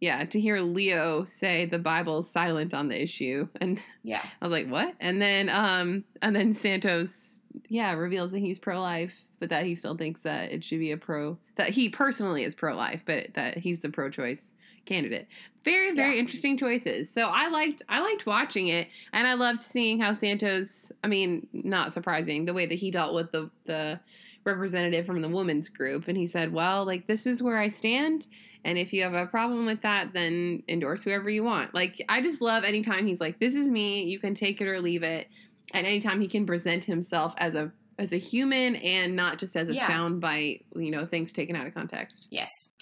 yeah, 0.00 0.24
to 0.26 0.40
hear 0.40 0.60
Leo 0.60 1.24
say 1.24 1.64
the 1.64 1.78
Bible's 1.78 2.30
silent 2.30 2.72
on 2.74 2.88
the 2.88 3.00
issue 3.00 3.48
and 3.60 3.80
Yeah, 4.02 4.22
I 4.40 4.44
was 4.44 4.52
like, 4.52 4.68
"What?" 4.68 4.94
And 5.00 5.20
then 5.20 5.48
um 5.48 6.04
and 6.22 6.34
then 6.36 6.54
Santos 6.54 7.40
yeah, 7.68 7.94
reveals 7.94 8.32
that 8.32 8.38
he's 8.40 8.58
pro-life, 8.58 9.24
but 9.40 9.50
that 9.50 9.64
he 9.64 9.74
still 9.74 9.96
thinks 9.96 10.22
that 10.22 10.52
it 10.52 10.62
should 10.62 10.78
be 10.78 10.92
a 10.92 10.96
pro 10.96 11.38
that 11.56 11.70
he 11.70 11.88
personally 11.88 12.44
is 12.44 12.54
pro-life, 12.54 13.02
but 13.06 13.34
that 13.34 13.58
he's 13.58 13.80
the 13.80 13.88
pro-choice 13.90 14.52
candidate. 14.86 15.28
Very 15.64 15.94
very 15.94 16.14
Yeah. 16.14 16.20
interesting 16.20 16.56
choices. 16.56 17.12
So 17.12 17.28
I 17.32 17.48
liked 17.48 17.82
I 17.88 18.00
liked 18.00 18.26
watching 18.26 18.68
it 18.68 18.88
and 19.12 19.26
I 19.26 19.34
loved 19.34 19.62
seeing 19.62 20.00
how 20.00 20.12
Santos, 20.12 20.92
I 21.04 21.08
mean, 21.08 21.46
not 21.52 21.92
surprising, 21.92 22.44
the 22.46 22.54
way 22.54 22.66
that 22.66 22.76
he 22.76 22.90
dealt 22.90 23.14
with 23.14 23.32
the 23.32 23.50
the 23.66 24.00
representative 24.44 25.04
from 25.06 25.20
the 25.22 25.28
women's 25.28 25.68
group 25.68 26.06
and 26.08 26.16
he 26.16 26.26
said, 26.26 26.52
"Well, 26.52 26.84
like 26.84 27.06
this 27.06 27.26
is 27.26 27.42
where 27.42 27.58
I 27.58 27.68
stand 27.68 28.26
and 28.64 28.78
if 28.78 28.92
you 28.92 29.02
have 29.02 29.14
a 29.14 29.26
problem 29.26 29.66
with 29.66 29.82
that, 29.82 30.12
then 30.12 30.62
endorse 30.68 31.02
whoever 31.02 31.28
you 31.30 31.42
want." 31.44 31.74
Like 31.74 31.96
I 32.08 32.20
just 32.22 32.40
love 32.40 32.64
anytime 32.64 33.06
he's 33.06 33.20
like, 33.20 33.40
"This 33.40 33.54
is 33.56 33.66
me, 33.68 34.04
you 34.04 34.18
can 34.20 34.34
take 34.34 34.60
it 34.60 34.68
or 34.68 34.80
leave 34.80 35.02
it." 35.02 35.28
And 35.74 35.84
anytime 35.86 36.20
he 36.20 36.28
can 36.28 36.46
present 36.46 36.84
himself 36.84 37.34
as 37.38 37.54
a 37.56 37.72
as 37.98 38.12
a 38.12 38.18
human 38.18 38.76
and 38.76 39.16
not 39.16 39.38
just 39.38 39.56
as 39.56 39.68
a 39.68 39.74
Yeah. 39.74 39.86
sound 39.88 40.20
bite, 40.20 40.66
you 40.76 40.90
know, 40.90 41.06
things 41.06 41.32
taken 41.32 41.56
out 41.56 41.66
of 41.66 41.74
context. 41.74 42.28
Yes. 42.30 42.74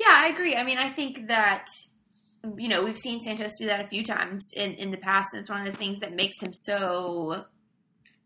Yeah, 0.00 0.08
I 0.12 0.28
agree. 0.28 0.56
I 0.56 0.64
mean, 0.64 0.78
I 0.78 0.88
think 0.88 1.28
that 1.28 1.66
you 2.56 2.68
know 2.68 2.82
we've 2.82 2.98
seen 2.98 3.20
Santos 3.20 3.58
do 3.58 3.66
that 3.66 3.84
a 3.84 3.88
few 3.88 4.02
times 4.02 4.50
in 4.56 4.72
in 4.74 4.90
the 4.90 4.96
past, 4.96 5.28
and 5.34 5.40
it's 5.42 5.50
one 5.50 5.60
of 5.60 5.66
the 5.70 5.76
things 5.76 6.00
that 6.00 6.14
makes 6.14 6.40
him 6.40 6.52
so. 6.52 7.44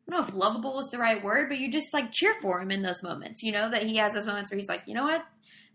I 0.07 0.11
don't 0.11 0.21
know 0.21 0.27
if 0.29 0.35
lovable 0.35 0.79
is 0.81 0.89
the 0.91 0.99
right 0.99 1.23
word, 1.25 1.49
but 1.49 1.59
you 1.59 1.71
just 1.73 1.93
like 1.95 2.13
cheer 2.13 2.35
for 2.43 2.61
him 2.61 2.71
in 2.71 2.83
those 2.83 3.03
moments. 3.03 3.43
You 3.43 3.53
know 3.53 3.69
that 3.71 3.83
he 3.85 3.97
has 3.97 4.13
those 4.13 4.27
moments 4.27 4.51
where 4.51 4.59
he's 4.59 4.69
like, 4.69 4.83
you 4.87 4.95
know 4.95 5.05
what, 5.05 5.25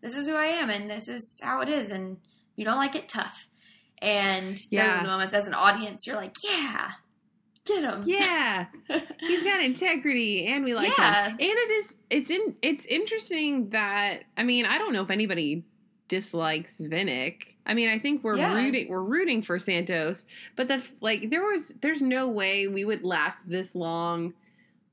this 0.01 0.15
is 0.15 0.27
who 0.27 0.36
I 0.36 0.46
am, 0.46 0.70
and 0.70 0.89
this 0.89 1.08
is 1.08 1.41
how 1.44 1.62
it 1.62 1.70
is, 1.70 1.91
and 1.91 2.18
you 2.56 2.63
don't 2.63 2.77
like 2.77 2.96
it, 2.96 3.10
tough. 3.10 3.48
And 4.01 4.56
those 4.56 4.68
Yeah. 4.70 5.01
the 5.01 5.08
moments 5.08 5.34
as 5.34 5.48
an 5.48 5.53
audience, 5.56 6.06
you're 6.08 6.15
like, 6.15 6.36
yeah, 6.44 6.91
get 7.65 7.84
him. 7.84 8.03
Yeah. 8.06 8.68
he's 9.20 9.44
got 9.44 9.62
integrity 9.62 10.48
and 10.48 10.63
we 10.63 10.74
like 10.75 10.91
Yeah. 10.98 11.25
him. 11.25 11.32
And 11.32 11.41
it 11.41 11.72
is 11.72 11.96
it's 12.10 12.29
in 12.29 12.56
it's 12.62 12.86
interesting 12.86 13.70
that 13.72 14.24
I 14.38 14.44
mean, 14.44 14.65
I 14.65 14.77
don't 14.77 14.94
know 14.94 15.01
if 15.01 15.10
anybody 15.10 15.65
dislikes 16.09 16.77
Vinick. 16.79 17.53
I 17.65 17.73
mean, 17.73 17.87
I 17.87 17.97
think 17.99 18.23
we're 18.23 18.35
Yeah. 18.37 18.53
rooting 18.53 18.89
we're 18.89 19.01
rooting 19.03 19.41
for 19.41 19.57
Santos, 19.59 20.25
but 20.57 20.67
the 20.67 20.83
like 20.99 21.29
there 21.29 21.43
was 21.43 21.69
there's 21.81 22.01
no 22.01 22.27
way 22.27 22.67
we 22.67 22.83
would 22.83 23.03
last 23.03 23.47
this 23.49 23.73
long 23.75 24.33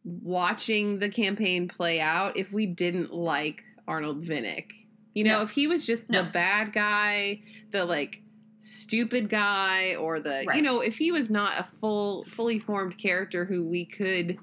watching 0.05 0.99
the 1.01 1.09
campaign 1.09 1.67
play 1.69 2.01
out 2.01 2.37
if 2.37 2.53
we 2.53 2.67
didn't 2.67 3.13
like 3.13 3.65
Arnold 3.89 4.25
Vinick. 4.25 4.71
You 5.15 5.25
know, 5.25 5.39
No. 5.39 5.43
if 5.43 5.51
he 5.51 5.67
was 5.67 5.85
just 5.87 6.09
No. 6.11 6.23
the 6.23 6.31
bad 6.31 6.73
guy, 6.73 7.41
the 7.71 7.85
like 7.85 8.23
stupid 8.59 9.29
guy 9.29 9.95
or 9.97 10.21
the 10.21 10.47
you 10.55 10.63
know, 10.63 10.81
if 10.81 10.99
he 10.99 11.11
was 11.13 11.31
not 11.31 11.59
a 11.59 11.65
full 11.65 12.25
fully 12.25 12.59
formed 12.59 12.99
character 12.99 13.45
who 13.45 13.67
we 13.67 13.85
could 13.85 14.39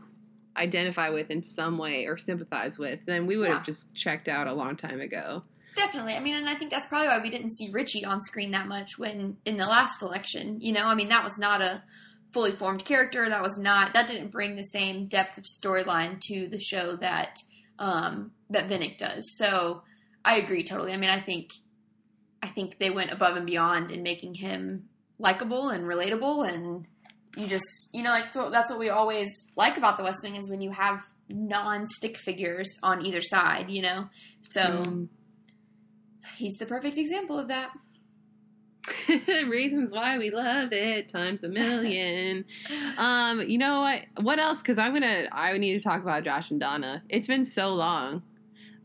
identify 0.57 1.09
with 1.09 1.31
in 1.31 1.41
some 1.43 1.77
way 1.77 2.05
or 2.05 2.15
sympathize 2.17 2.77
with, 2.77 3.05
then 3.05 3.25
we 3.25 3.38
would 3.38 3.47
Yeah. 3.47 3.55
have 3.55 3.65
just 3.65 3.93
checked 3.95 4.27
out 4.27 4.47
a 4.47 4.53
long 4.53 4.75
time 4.75 5.01
ago. 5.01 5.39
Definitely. 5.75 6.13
I 6.13 6.19
mean, 6.19 6.36
and 6.36 6.49
I 6.49 6.55
think 6.55 6.71
that's 6.71 6.88
probably 6.88 7.07
why 7.07 7.19
we 7.19 7.29
didn't 7.29 7.51
see 7.51 7.69
Ritchie 7.71 8.05
on 8.05 8.21
screen 8.21 8.51
that 8.51 8.67
much 8.67 8.97
when 8.97 9.38
in 9.45 9.57
the 9.57 9.65
last 9.65 10.01
election. 10.01 10.59
You 10.62 10.73
know, 10.73 10.86
I 10.86 10.95
mean, 10.95 11.09
that 11.09 11.23
was 11.23 11.38
not 11.38 11.62
a 11.62 11.83
fully 12.31 12.51
formed 12.51 12.83
character. 12.83 13.29
That 13.29 13.41
was 13.41 13.57
not 13.57 13.93
that 13.93 14.07
didn't 14.07 14.31
bring 14.31 14.55
the 14.55 14.63
same 14.63 15.07
depth 15.07 15.38
of 15.38 15.45
storyline 15.45 16.19
to 16.27 16.47
the 16.47 16.59
show 16.59 16.95
that 16.97 17.38
um, 17.79 18.31
that 18.49 18.69
Vinick 18.69 18.97
does. 18.97 19.23
So 19.38 19.83
I 20.25 20.38
agree 20.38 20.63
totally. 20.63 20.93
I 20.93 20.97
mean, 20.97 21.09
I 21.09 21.19
think 21.19 21.49
I 22.41 22.47
think 22.47 22.79
they 22.79 22.89
went 22.89 23.12
above 23.12 23.38
and 23.38 23.45
beyond 23.45 23.91
in 23.91 24.03
making 24.03 24.36
him 24.36 24.89
likable 25.17 25.69
and 25.69 25.86
relatable, 25.86 26.47
and 26.47 26.86
you 27.38 27.47
just 27.47 27.89
you 27.93 28.03
know 28.03 28.12
like 28.12 28.33
so 28.33 28.49
that's 28.49 28.69
what 28.69 28.79
we 28.79 28.89
always 28.89 29.51
like 29.55 29.77
about 29.77 29.97
the 29.97 30.03
West 30.03 30.19
Wing 30.23 30.36
is 30.36 30.49
when 30.49 30.62
you 30.62 30.71
have 30.71 30.99
non-stick 31.29 32.17
figures 32.17 32.77
on 32.83 33.05
either 33.05 33.21
side. 33.21 33.69
You 33.69 33.83
know, 33.83 34.09
so. 34.41 34.62
Um, 34.62 35.09
He's 36.36 36.57
the 36.57 36.65
perfect 36.65 36.97
example 36.97 37.38
of 37.38 37.47
that. 37.49 37.71
reasons 39.47 39.91
why 39.91 40.17
we 40.17 40.29
love 40.29 40.73
it 40.73 41.07
times 41.07 41.43
a 41.43 41.47
million. 41.49 42.43
um, 42.97 43.41
you 43.47 43.57
know 43.57 43.81
what? 43.81 44.01
What 44.21 44.39
else? 44.39 44.62
Because 44.62 44.77
I'm 44.77 44.91
gonna. 44.93 45.27
I 45.31 45.57
need 45.57 45.73
to 45.73 45.79
talk 45.79 46.01
about 46.01 46.23
Josh 46.23 46.51
and 46.51 46.59
Donna. 46.59 47.01
It's 47.09 47.27
been 47.27 47.45
so 47.45 47.73
long. 47.73 48.23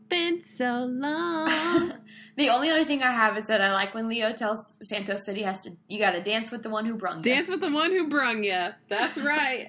Been 0.07 0.41
so 0.41 0.85
long. 0.89 1.93
the 2.37 2.49
only 2.49 2.69
other 2.71 2.83
thing 2.85 3.03
I 3.03 3.11
have 3.11 3.37
is 3.37 3.47
that 3.47 3.61
I 3.61 3.71
like 3.73 3.93
when 3.93 4.07
Leo 4.07 4.31
tells 4.31 4.77
Santos 4.81 5.25
that 5.25 5.35
he 5.35 5.43
has 5.43 5.61
to, 5.63 5.71
you 5.87 5.99
got 5.99 6.11
to 6.11 6.21
dance 6.21 6.49
with 6.49 6.63
the 6.63 6.69
one 6.69 6.85
who 6.85 6.95
brung 6.95 7.17
you. 7.17 7.23
Dance 7.23 7.47
with 7.47 7.61
the 7.61 7.69
one 7.71 7.91
who 7.91 8.07
brung 8.07 8.43
you. 8.43 8.69
That's 8.87 9.17
right. 9.19 9.67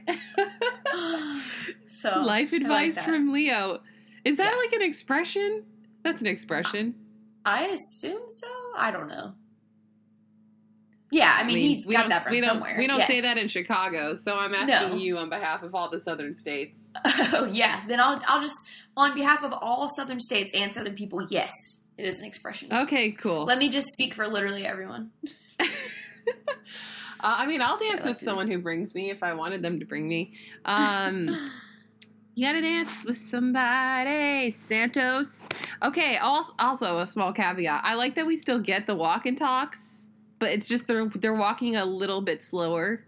so 1.87 2.21
Life 2.23 2.53
I 2.55 2.57
like 2.59 2.63
advice 2.63 3.03
from 3.05 3.33
Leo. 3.33 3.81
Is 4.25 4.37
that 4.39 4.53
Yeah. 4.53 4.59
like 4.59 4.73
an 4.73 4.83
expression? 4.83 5.65
That's 6.05 6.21
an 6.21 6.27
expression. 6.27 6.95
I 7.45 7.67
assume 7.67 8.23
so. 8.29 8.47
I 8.77 8.91
don't 8.91 9.09
know. 9.09 9.35
Yeah, 11.13 11.35
I 11.37 11.43
mean, 11.43 11.59
he's 11.59 11.87
we 11.87 11.95
got 11.95 12.03
don't, 12.03 12.11
that 12.11 12.23
from 12.23 12.33
we 12.33 12.41
somewhere. 12.41 12.77
We 12.79 12.87
don't 12.87 13.03
say 13.03 13.21
that 13.23 13.37
in 13.37 13.49
Chicago, 13.49 14.15
so 14.15 14.39
I'm 14.39 14.55
asking 14.55 14.97
No. 14.97 15.03
you 15.03 15.19
on 15.19 15.29
behalf 15.29 15.65
of 15.65 15.75
all 15.75 15.91
the 15.91 15.99
southern 15.99 16.33
states. 16.33 16.93
oh 17.05 17.51
yeah, 17.53 17.83
then 17.89 17.99
I'll 17.99 18.23
I'll 18.29 18.41
just 18.41 18.59
on 18.97 19.15
behalf 19.15 19.43
of 19.43 19.53
all 19.53 19.89
Southern 19.89 20.21
states 20.21 20.53
and 20.55 20.73
Southern 20.73 20.95
people, 20.95 21.27
yes, 21.29 21.53
it 21.99 22.05
is 22.07 22.21
an 22.21 22.27
expression. 22.29 22.73
Okay, 22.73 23.11
cool. 23.11 23.45
Let 23.45 23.59
me 23.59 23.71
just 23.71 23.89
speak 23.89 24.15
for 24.15 24.29
literally 24.29 24.65
everyone. 24.65 25.11
Uh, 27.23 27.37
I 27.41 27.47
mean, 27.47 27.61
I'll 27.61 27.79
dance 27.79 28.07
with 28.07 28.21
someone 28.21 28.51
who 28.51 28.59
brings 28.61 28.95
me 28.95 29.11
if 29.11 29.23
I 29.23 29.35
wanted 29.35 29.63
them 29.63 29.81
to 29.81 29.85
bring 29.85 30.09
me. 30.09 30.33
Um, 30.65 31.51
you 32.41 32.47
gotta 32.47 32.63
dance 32.63 33.05
with 33.05 33.19
somebody, 33.19 34.51
Santos. 34.51 35.47
Okay. 35.83 36.17
Also, 36.17 36.99
a 36.99 37.07
small 37.07 37.33
caveat. 37.35 37.83
I 37.85 37.95
like 37.97 38.15
that 38.15 38.25
we 38.27 38.37
still 38.37 38.59
get 38.59 38.87
the 38.87 38.95
walk 38.95 39.27
and 39.27 39.37
talks, 39.37 40.07
but 40.39 40.51
it's 40.51 40.67
just 40.67 40.87
they're 40.87 41.07
they're 41.07 41.35
walking 41.35 41.77
a 41.77 41.85
little 41.85 42.23
bit 42.23 42.43
slower, 42.43 43.05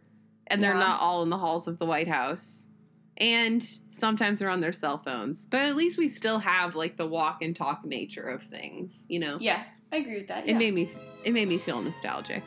and 0.49 0.62
they're 0.62 0.75
Yeah. 0.75 0.81
not 0.81 1.01
all 1.01 1.23
in 1.23 1.31
the 1.31 1.38
halls 1.38 1.66
of 1.66 1.79
the 1.79 1.87
White 1.87 2.09
House. 2.09 2.68
And 3.16 3.62
sometimes 3.88 4.38
they're 4.38 4.51
on 4.51 4.61
their 4.61 4.73
cell 4.73 4.99
phones, 4.99 5.47
but 5.47 5.61
at 5.61 5.77
least 5.77 5.97
we 5.97 6.09
still 6.09 6.38
have 6.40 6.75
like 6.75 6.97
the 6.99 7.07
walk 7.07 7.40
and 7.42 7.57
talk 7.57 7.85
nature 7.87 8.29
of 8.29 8.42
things, 8.42 9.07
you 9.09 9.18
know. 9.18 9.38
yeah, 9.40 9.62
I 9.92 9.97
agree 9.97 10.18
with 10.18 10.29
that. 10.29 10.45
It 10.45 10.53
yeah. 10.53 10.59
made 10.59 10.75
me 10.75 10.90
it 11.25 11.33
made 11.33 11.49
me 11.49 11.57
feel 11.57 11.81
nostalgic. 11.81 12.42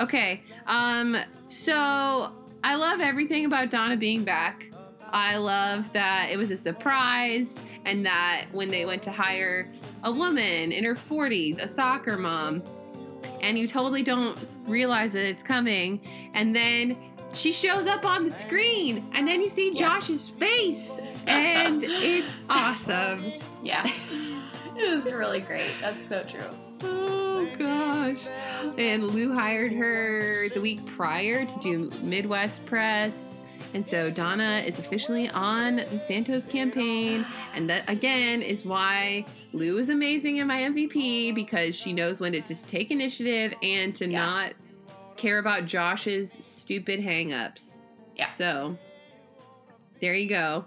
Okay. 0.00 0.42
Um 0.66 1.16
so 1.46 2.32
I 2.64 2.76
love 2.76 3.00
everything 3.00 3.44
about 3.44 3.70
Donna 3.70 3.96
being 3.98 4.24
back. 4.24 4.70
I 5.12 5.36
love 5.36 5.92
that 5.92 6.28
it 6.30 6.38
was 6.38 6.50
a 6.50 6.56
surprise 6.56 7.58
and 7.84 8.06
that 8.06 8.46
when 8.52 8.70
they 8.70 8.84
went 8.84 9.02
to 9.04 9.12
hire 9.12 9.70
a 10.04 10.12
woman 10.12 10.72
in 10.72 10.84
her 10.84 10.94
40s, 10.94 11.58
a 11.62 11.68
soccer 11.68 12.16
mom, 12.16 12.62
and 13.40 13.58
you 13.58 13.66
totally 13.68 14.02
don't 14.02 14.38
realize 14.66 15.12
that 15.12 15.24
it's 15.26 15.42
coming 15.42 16.00
and 16.34 16.54
then 16.54 16.96
she 17.34 17.52
shows 17.52 17.86
up 17.86 18.04
on 18.04 18.24
the 18.24 18.30
screen 18.30 19.06
and 19.14 19.26
then 19.26 19.40
you 19.40 19.48
see. 19.48 19.74
Josh's 19.74 20.28
face 20.28 20.90
and 21.26 21.82
it's 21.84 22.34
awesome. 22.50 23.32
Yeah. 23.62 23.90
it 24.76 24.96
was 24.96 25.10
really 25.12 25.40
great. 25.40 25.70
That's 25.80 26.06
so 26.06 26.22
true. 26.22 26.40
Oh 26.82 27.48
gosh. 27.58 28.26
And 28.78 29.08
Lou 29.08 29.34
hired 29.34 29.72
her 29.72 30.48
the 30.50 30.60
week 30.60 30.84
prior 30.96 31.44
to 31.44 31.58
do 31.60 31.90
Midwest 32.02 32.64
press. 32.66 33.40
And 33.74 33.86
so 33.86 34.10
Donna 34.10 34.62
is 34.66 34.78
officially 34.78 35.28
on 35.30 35.76
the 35.76 35.98
Santos 35.98 36.46
campaign. 36.46 37.24
And 37.54 37.68
that 37.70 37.88
again 37.88 38.42
is 38.42 38.64
why 38.64 39.24
Lou 39.52 39.78
is 39.78 39.88
amazing 39.88 40.36
in 40.38 40.46
my 40.46 40.58
MVP 40.62 41.34
because 41.34 41.74
she 41.74 41.92
knows 41.92 42.20
when 42.20 42.32
to 42.32 42.40
just 42.40 42.68
take 42.68 42.90
initiative 42.90 43.54
and 43.62 43.94
to 43.96 44.06
Yeah. 44.08 44.18
not 44.24 44.52
care 45.16 45.38
about 45.38 45.64
Josh's 45.66 46.32
stupid 46.32 47.00
hangups. 47.00 47.78
Yeah. 48.16 48.28
So 48.30 48.76
there 50.00 50.14
you 50.14 50.28
go. 50.28 50.66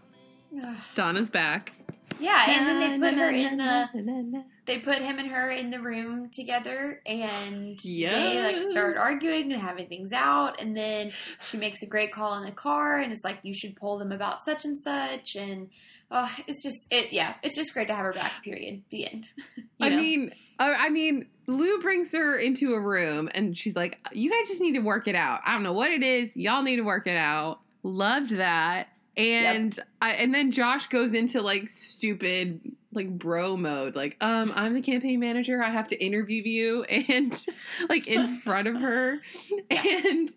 Donna's 0.96 1.30
back. 1.30 1.74
Yeah, 2.20 2.46
and 2.50 2.66
then 2.68 3.00
they 3.02 3.10
put 3.10 3.18
her 3.18 3.30
in 3.30 3.58
the 3.58 4.44
they 4.66 4.80
put 4.80 4.98
him 5.00 5.20
and 5.20 5.30
her 5.30 5.50
in 5.50 5.70
the 5.70 5.80
room 5.80 6.30
together 6.34 7.02
and 7.06 7.80
they 7.84 8.42
like 8.54 8.62
start 8.64 8.98
arguing 8.98 9.52
and 9.52 9.62
having 9.62 9.88
things 9.88 10.12
out 10.12 10.60
and 10.62 10.76
then 10.76 11.12
she 11.42 11.58
makes 11.58 11.82
a 11.84 11.88
great 11.88 12.12
call 12.12 12.36
in 12.38 12.46
the 12.46 12.52
car 12.52 12.98
and 13.00 13.12
it's 13.12 13.24
like 13.24 13.40
you 13.44 13.54
should 13.54 13.76
pull 13.76 13.98
them 13.98 14.12
about 14.12 14.44
such 14.44 14.66
and 14.66 14.80
such 14.80 15.36
and 15.36 15.70
oh 16.12 16.32
it's 16.48 16.64
just 16.64 16.88
it 16.92 17.12
yeah 17.14 17.36
it's 17.44 17.56
just 17.56 17.74
great 17.74 17.88
to 17.88 17.94
have 17.94 18.06
her 18.06 18.14
back 18.14 18.44
period 18.44 18.82
the 18.90 19.06
end 19.12 19.30
You 19.78 19.88
I 19.88 19.90
know? 19.90 19.98
mean, 19.98 20.32
uh, 20.58 20.74
I 20.78 20.90
mean, 20.90 21.26
Lou 21.48 21.80
brings 21.80 22.14
her 22.14 22.38
into 22.38 22.74
a 22.76 22.80
room 22.80 23.30
and 23.36 23.58
she's 23.58 23.76
like, 23.76 24.00
"You 24.14 24.32
guys 24.32 24.48
just 24.48 24.62
need 24.62 24.72
to 24.76 24.80
work 24.80 25.06
it 25.10 25.16
out. 25.16 25.42
I 25.46 25.52
don't 25.52 25.64
know 25.64 25.74
what 25.74 25.92
it 25.92 26.02
is. 26.02 26.34
Y'all 26.38 26.64
need 26.64 26.78
to 26.78 26.84
work 26.84 27.08
it 27.08 27.18
out." 27.18 27.60
Loved 27.84 28.38
that, 28.38 28.88
and 29.18 29.78
I, 30.02 30.12
and 30.14 30.34
then 30.34 30.52
Josh 30.54 30.88
goes 30.88 31.12
into 31.12 31.42
like 31.42 31.68
stupid 31.68 32.62
like 32.96 33.10
bro 33.10 33.58
mode, 33.58 33.96
like, 33.96 34.18
"Um, 34.22 34.52
I'm 34.56 34.74
the 34.74 34.82
campaign 34.82 35.20
manager. 35.20 35.62
I 35.62 35.70
have 35.70 35.88
to 35.90 36.04
interview 36.04 36.42
you," 36.44 36.84
and 36.84 37.46
like 37.90 38.08
in 38.08 38.38
front 38.40 38.68
of 38.68 38.78
her, 38.78 39.20
and 39.70 40.30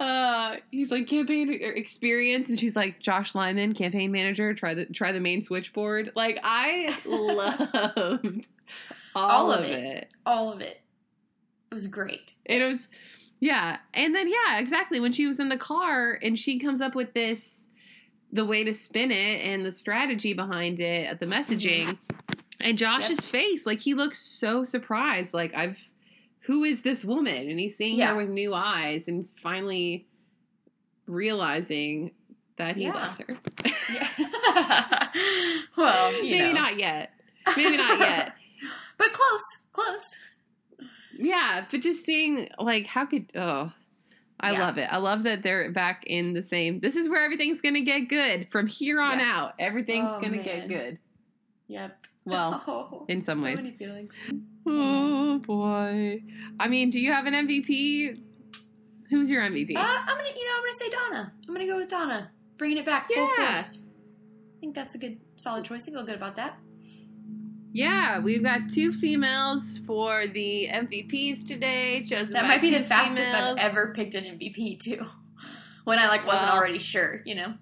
uh, 0.00 0.56
he's 0.70 0.90
like, 0.90 1.06
"Campaign 1.06 1.52
experience," 1.62 2.48
and 2.50 2.58
she's 2.58 2.76
like, 2.76 3.00
"Josh 3.00 3.34
Lyman, 3.34 3.74
campaign 3.74 4.10
manager. 4.12 4.52
Try 4.54 4.74
the 4.74 4.86
try 4.86 5.12
the 5.12 5.20
main 5.20 5.42
switchboard." 5.42 6.12
Like, 6.14 6.38
I 6.42 6.96
loved 7.04 8.46
all, 9.14 9.30
All 9.30 9.52
of 9.52 9.64
it. 9.64 9.70
it. 9.84 10.08
all 10.24 10.52
of 10.52 10.60
it 10.60 10.80
it 11.70 11.74
was 11.74 11.86
great 11.86 12.32
It 12.44 12.58
Yes. 12.58 12.68
was, 12.70 12.90
yeah. 13.40 13.78
And 13.94 14.14
then, 14.14 14.28
yeah, 14.28 14.58
exactly. 14.58 15.00
When 15.00 15.10
she 15.12 15.26
was 15.26 15.40
in 15.40 15.48
the 15.48 15.56
car 15.56 16.18
and 16.22 16.38
she 16.38 16.58
comes 16.58 16.80
up 16.80 16.94
with 16.94 17.12
this, 17.14 17.68
the 18.32 18.44
way 18.44 18.64
to 18.64 18.72
spin 18.72 19.10
it 19.10 19.40
and 19.44 19.64
the 19.64 19.70
strategy 19.72 20.32
behind 20.32 20.80
it 20.80 21.06
at 21.06 21.20
the 21.20 21.26
messaging, 21.26 21.98
and 22.60 22.78
Josh's 22.78 23.10
Yep. 23.10 23.18
face, 23.20 23.66
like 23.66 23.80
he 23.80 23.94
looks 23.94 24.18
so 24.38 24.64
surprised. 24.64 25.34
Like, 25.34 25.54
I've, 25.54 25.78
who 26.46 26.64
is 26.64 26.82
this 26.82 27.04
woman? 27.04 27.48
And 27.50 27.58
he's 27.60 27.76
seeing 27.76 27.96
Yeah. 27.98 28.12
her 28.12 28.16
with 28.16 28.28
new 28.30 28.54
eyes 28.54 29.06
and 29.08 29.24
finally 29.42 30.06
realizing 31.06 32.12
that 32.56 32.76
he 32.76 32.84
Yeah. 32.84 32.92
loves 32.94 33.18
her. 33.18 33.36
yeah. 33.92 35.08
well 35.76 36.12
Maybe 36.22 36.38
know. 36.38 36.52
not 36.52 36.78
yet. 36.78 37.12
Maybe 37.56 37.76
not 37.76 37.98
yet. 37.98 38.34
but 38.98 39.12
close 39.12 39.42
close 39.72 40.16
Yeah, 41.18 41.64
but 41.70 41.80
just 41.80 42.04
seeing 42.04 42.48
like 42.58 42.86
how 42.86 43.06
could 43.06 43.32
oh 43.34 43.72
I 44.42 44.52
Yeah. 44.52 44.60
love 44.60 44.78
it. 44.78 44.88
I 44.92 44.96
love 44.98 45.22
that 45.22 45.42
they're 45.42 45.70
back 45.70 46.04
in 46.06 46.32
the 46.32 46.42
same. 46.42 46.80
This 46.80 46.96
is 46.96 47.08
where 47.08 47.24
everything's 47.24 47.60
going 47.60 47.74
to 47.74 47.80
get 47.80 48.00
good 48.08 48.48
from 48.50 48.66
here 48.66 49.00
on 49.00 49.18
Yeah. 49.20 49.32
out. 49.36 49.54
Everything's 49.58 50.10
Oh, 50.12 50.20
going 50.20 50.32
to 50.32 50.42
get 50.42 50.68
good. 50.68 50.98
yep 51.68 52.04
Well, 52.24 52.62
Oh, 52.68 53.06
in 53.08 53.22
some 53.22 53.38
so 53.38 53.44
ways. 53.44 53.56
many 53.56 53.72
feelings 53.72 54.14
Oh 54.66 55.38
boy. 55.38 56.22
I 56.60 56.68
mean, 56.68 56.90
do 56.90 57.00
you 57.00 57.12
have 57.12 57.26
an 57.26 57.34
MVP? 57.34 58.18
Who's 59.10 59.28
your 59.30 59.42
MVP? 59.42 59.76
Uh, 59.76 59.80
I'm 59.80 60.06
gonna, 60.06 60.28
you 60.28 60.44
know, 60.44 60.56
I'm 60.56 60.62
gonna 60.62 60.72
say 60.72 60.88
Donna. 60.88 61.32
I'm 61.48 61.54
gonna 61.54 61.66
go 61.66 61.76
with 61.76 61.88
Donna, 61.88 62.30
bringing 62.58 62.78
it 62.78 62.86
back 62.86 63.08
full 63.08 63.28
Yeah. 63.38 63.54
force. 63.54 63.84
I 63.84 64.60
think 64.60 64.74
that's 64.74 64.94
a 64.94 64.98
good, 64.98 65.18
solid 65.36 65.64
choice. 65.64 65.88
I 65.88 65.92
feel 65.92 66.04
good 66.04 66.14
about 66.16 66.36
that. 66.36 66.58
Yeah, 67.72 68.18
we've 68.18 68.42
got 68.42 68.68
two 68.70 68.92
females 68.92 69.78
for 69.86 70.26
the 70.26 70.68
MVPs 70.70 71.46
today. 71.46 72.04
Chosen 72.04 72.34
That 72.34 72.46
might 72.46 72.60
be 72.60 72.70
the 72.70 72.82
fastest 72.82 73.30
females. 73.30 73.58
I've 73.58 73.70
ever 73.70 73.92
picked 73.94 74.14
an 74.14 74.24
MVP 74.24 74.78
too. 74.80 75.06
when 75.84 75.98
I 75.98 76.08
like 76.08 76.26
wasn't 76.26 76.48
Well- 76.48 76.58
already 76.58 76.78
sure, 76.78 77.22
you 77.24 77.34
know. 77.34 77.54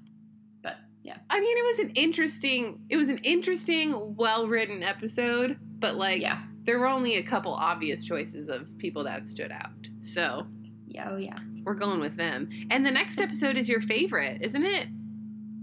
But 0.62 0.76
yeah, 1.02 1.18
I 1.28 1.40
mean, 1.40 1.56
it 1.56 1.64
was 1.64 1.78
an 1.78 1.90
interesting. 1.94 2.82
It 2.88 2.96
was 2.96 3.08
an 3.08 3.18
interesting, 3.18 4.16
well-written 4.16 4.82
episode, 4.82 5.58
but 5.78 5.94
like, 5.94 6.20
yeah, 6.20 6.42
there 6.64 6.78
were 6.78 6.88
only 6.88 7.16
a 7.16 7.22
couple 7.22 7.52
obvious 7.52 8.04
choices 8.04 8.48
of 8.48 8.76
people 8.78 9.04
that 9.04 9.26
stood 9.26 9.52
out. 9.52 9.70
So 10.00 10.46
yeah, 10.88 11.10
oh 11.10 11.16
yeah. 11.16 11.38
we're 11.64 11.74
going 11.74 12.00
with 12.00 12.16
them. 12.16 12.50
And 12.70 12.84
the 12.84 12.90
next 12.90 13.20
episode 13.20 13.56
is 13.56 13.68
your 13.68 13.80
favorite, 13.80 14.42
isn't 14.42 14.64
it? 14.64 14.88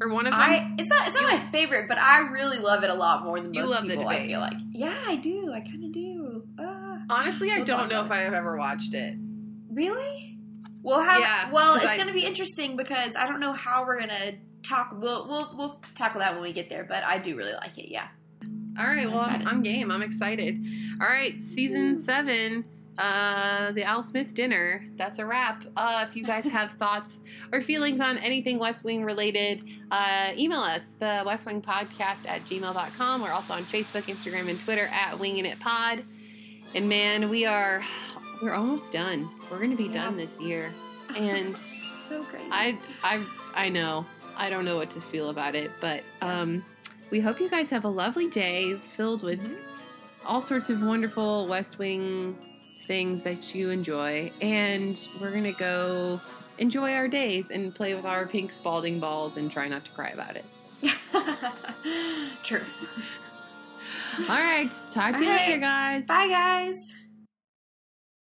Or 0.02 0.10
one 0.10 0.28
of 0.28 0.34
them? 0.34 0.40
I 0.42 0.76
it's 0.78 0.90
not 0.90 1.08
it's 1.08 1.20
not 1.20 1.32
my 1.32 1.40
favorite, 1.52 1.88
but 1.88 1.98
I 1.98 2.20
really 2.20 2.60
love 2.60 2.84
it 2.84 2.90
a 2.90 2.94
lot 2.94 3.24
more 3.24 3.40
than 3.40 3.52
most 3.52 3.56
You 3.56 3.70
love 3.70 3.84
the 3.84 3.90
people. 3.90 4.08
I 4.08 4.14
debate. 4.14 4.30
feel 4.30 4.40
like 4.40 4.58
yeah, 4.72 5.04
I 5.08 5.16
do. 5.16 5.52
I 5.52 5.62
kind 5.62 5.84
of 5.84 5.92
do. 5.92 6.44
Ah. 6.60 7.00
Honestly, 7.10 7.52
I 7.52 7.58
We'll 7.58 7.66
don't 7.66 7.90
know 7.90 8.06
if 8.06 8.12
I 8.12 8.18
have 8.20 8.34
ever 8.34 8.58
watched 8.58 8.94
it. 8.94 9.16
Really? 9.72 10.38
We'll 10.84 11.02
have. 11.02 11.20
Yeah, 11.20 11.52
well, 11.52 11.76
it's 11.76 11.96
going 11.96 12.08
to 12.08 12.14
be 12.14 12.24
interesting 12.26 12.78
because 12.78 13.16
I 13.16 13.28
don't 13.28 13.40
know 13.40 13.54
how 13.54 13.86
we're 13.86 13.98
going 13.98 14.10
to 14.10 14.36
talk. 14.64 14.92
We'll 14.94 15.28
we'll 15.28 15.52
we'll 15.58 15.82
tackle 15.96 16.20
that 16.22 16.34
when 16.34 16.44
we 16.44 16.54
get 16.54 16.70
there. 16.70 16.84
But 16.88 17.04
I 17.04 17.18
do 17.18 17.36
really 17.36 17.54
like 17.54 17.78
it. 17.78 17.90
Yeah. 17.90 18.08
All 18.80 18.86
right, 18.86 19.10
well, 19.10 19.20
I'm, 19.22 19.26
excited. 19.26 19.48
I'm 19.48 19.64
game. 19.64 19.90
I'm 19.92 20.04
excited. 20.04 20.64
All 21.02 21.08
right, 21.08 21.42
season 21.42 22.00
seven, 22.00 22.64
uh, 22.98 23.72
the 23.72 23.84
Al 23.84 24.02
Smith 24.02 24.34
dinner. 24.34 24.86
That's 24.98 25.20
a 25.20 25.26
wrap. 25.26 25.64
Uh, 25.76 26.06
if 26.10 26.16
you 26.16 26.24
guys 26.24 26.46
have 26.60 26.74
thoughts 26.74 27.22
or 27.52 27.62
feelings 27.62 28.00
on 28.00 28.18
anything 28.18 28.60
West 28.60 28.84
Wing 28.84 29.04
related, 29.04 29.64
uh, 29.92 30.32
email 30.38 30.60
us, 30.62 30.94
the 30.94 31.24
West 31.26 31.46
Wing 31.46 31.62
Podcast 31.62 32.28
at 32.28 32.44
gmail.com. 32.46 33.22
We're 33.22 33.32
also 33.32 33.54
on 33.54 33.64
Facebook, 33.64 34.04
Instagram, 34.04 34.50
and 34.50 34.60
Twitter 34.60 34.90
at 34.92 35.18
Winging 35.20 35.46
It 35.46 35.60
Pod. 35.60 36.04
And 36.76 36.90
man, 36.90 37.30
we 37.30 37.46
are, 37.46 37.82
we're 38.42 38.54
almost 38.54 38.92
done. 38.92 39.30
We're 39.50 39.58
going 39.58 39.72
to 39.72 39.78
be 39.78 39.86
Yeah. 39.86 40.06
done 40.06 40.18
this 40.18 40.40
year. 40.40 40.74
And 41.18 41.58
so 41.58 42.22
great. 42.26 42.44
I 42.52 42.78
I 43.02 43.24
I 43.56 43.70
know. 43.70 44.06
I 44.36 44.50
don't 44.50 44.66
know 44.66 44.76
what 44.76 44.90
to 44.92 45.00
feel 45.02 45.30
about 45.30 45.56
it, 45.56 45.72
but 45.80 46.04
um 46.22 46.66
we 47.12 47.22
hope 47.22 47.40
you 47.40 47.50
guys 47.50 47.70
have 47.70 47.86
a 47.86 47.90
lovely 47.90 48.28
day 48.28 48.76
filled 48.76 49.24
with 49.24 49.62
all 50.26 50.42
sorts 50.42 50.70
of 50.70 50.82
wonderful 50.84 51.48
West 51.48 51.80
Wing 51.80 52.38
things 52.88 53.24
that 53.24 53.54
you 53.54 53.70
enjoy 53.70 54.32
and 54.42 55.08
we're 55.20 55.32
to 55.44 55.52
go 55.52 56.20
enjoy 56.58 56.94
our 56.94 57.08
days 57.08 57.52
and 57.52 57.76
play 57.76 57.94
with 57.94 58.06
our 58.06 58.26
pink 58.26 58.52
Spalding 58.52 59.00
balls 59.00 59.38
and 59.38 59.52
try 59.52 59.68
not 59.68 59.86
to 59.86 59.92
cry 59.92 60.10
about 60.10 60.36
it. 60.36 60.46
True. 62.44 62.62
All 64.22 64.42
right, 64.42 64.72
talk 64.90 65.18
to 65.18 65.24
you 65.24 65.30
All 65.30 65.36
right. 65.36 65.48
later 65.48 65.60
guys. 65.60 66.08
Bye, 66.08 66.28
guys. 66.28 66.94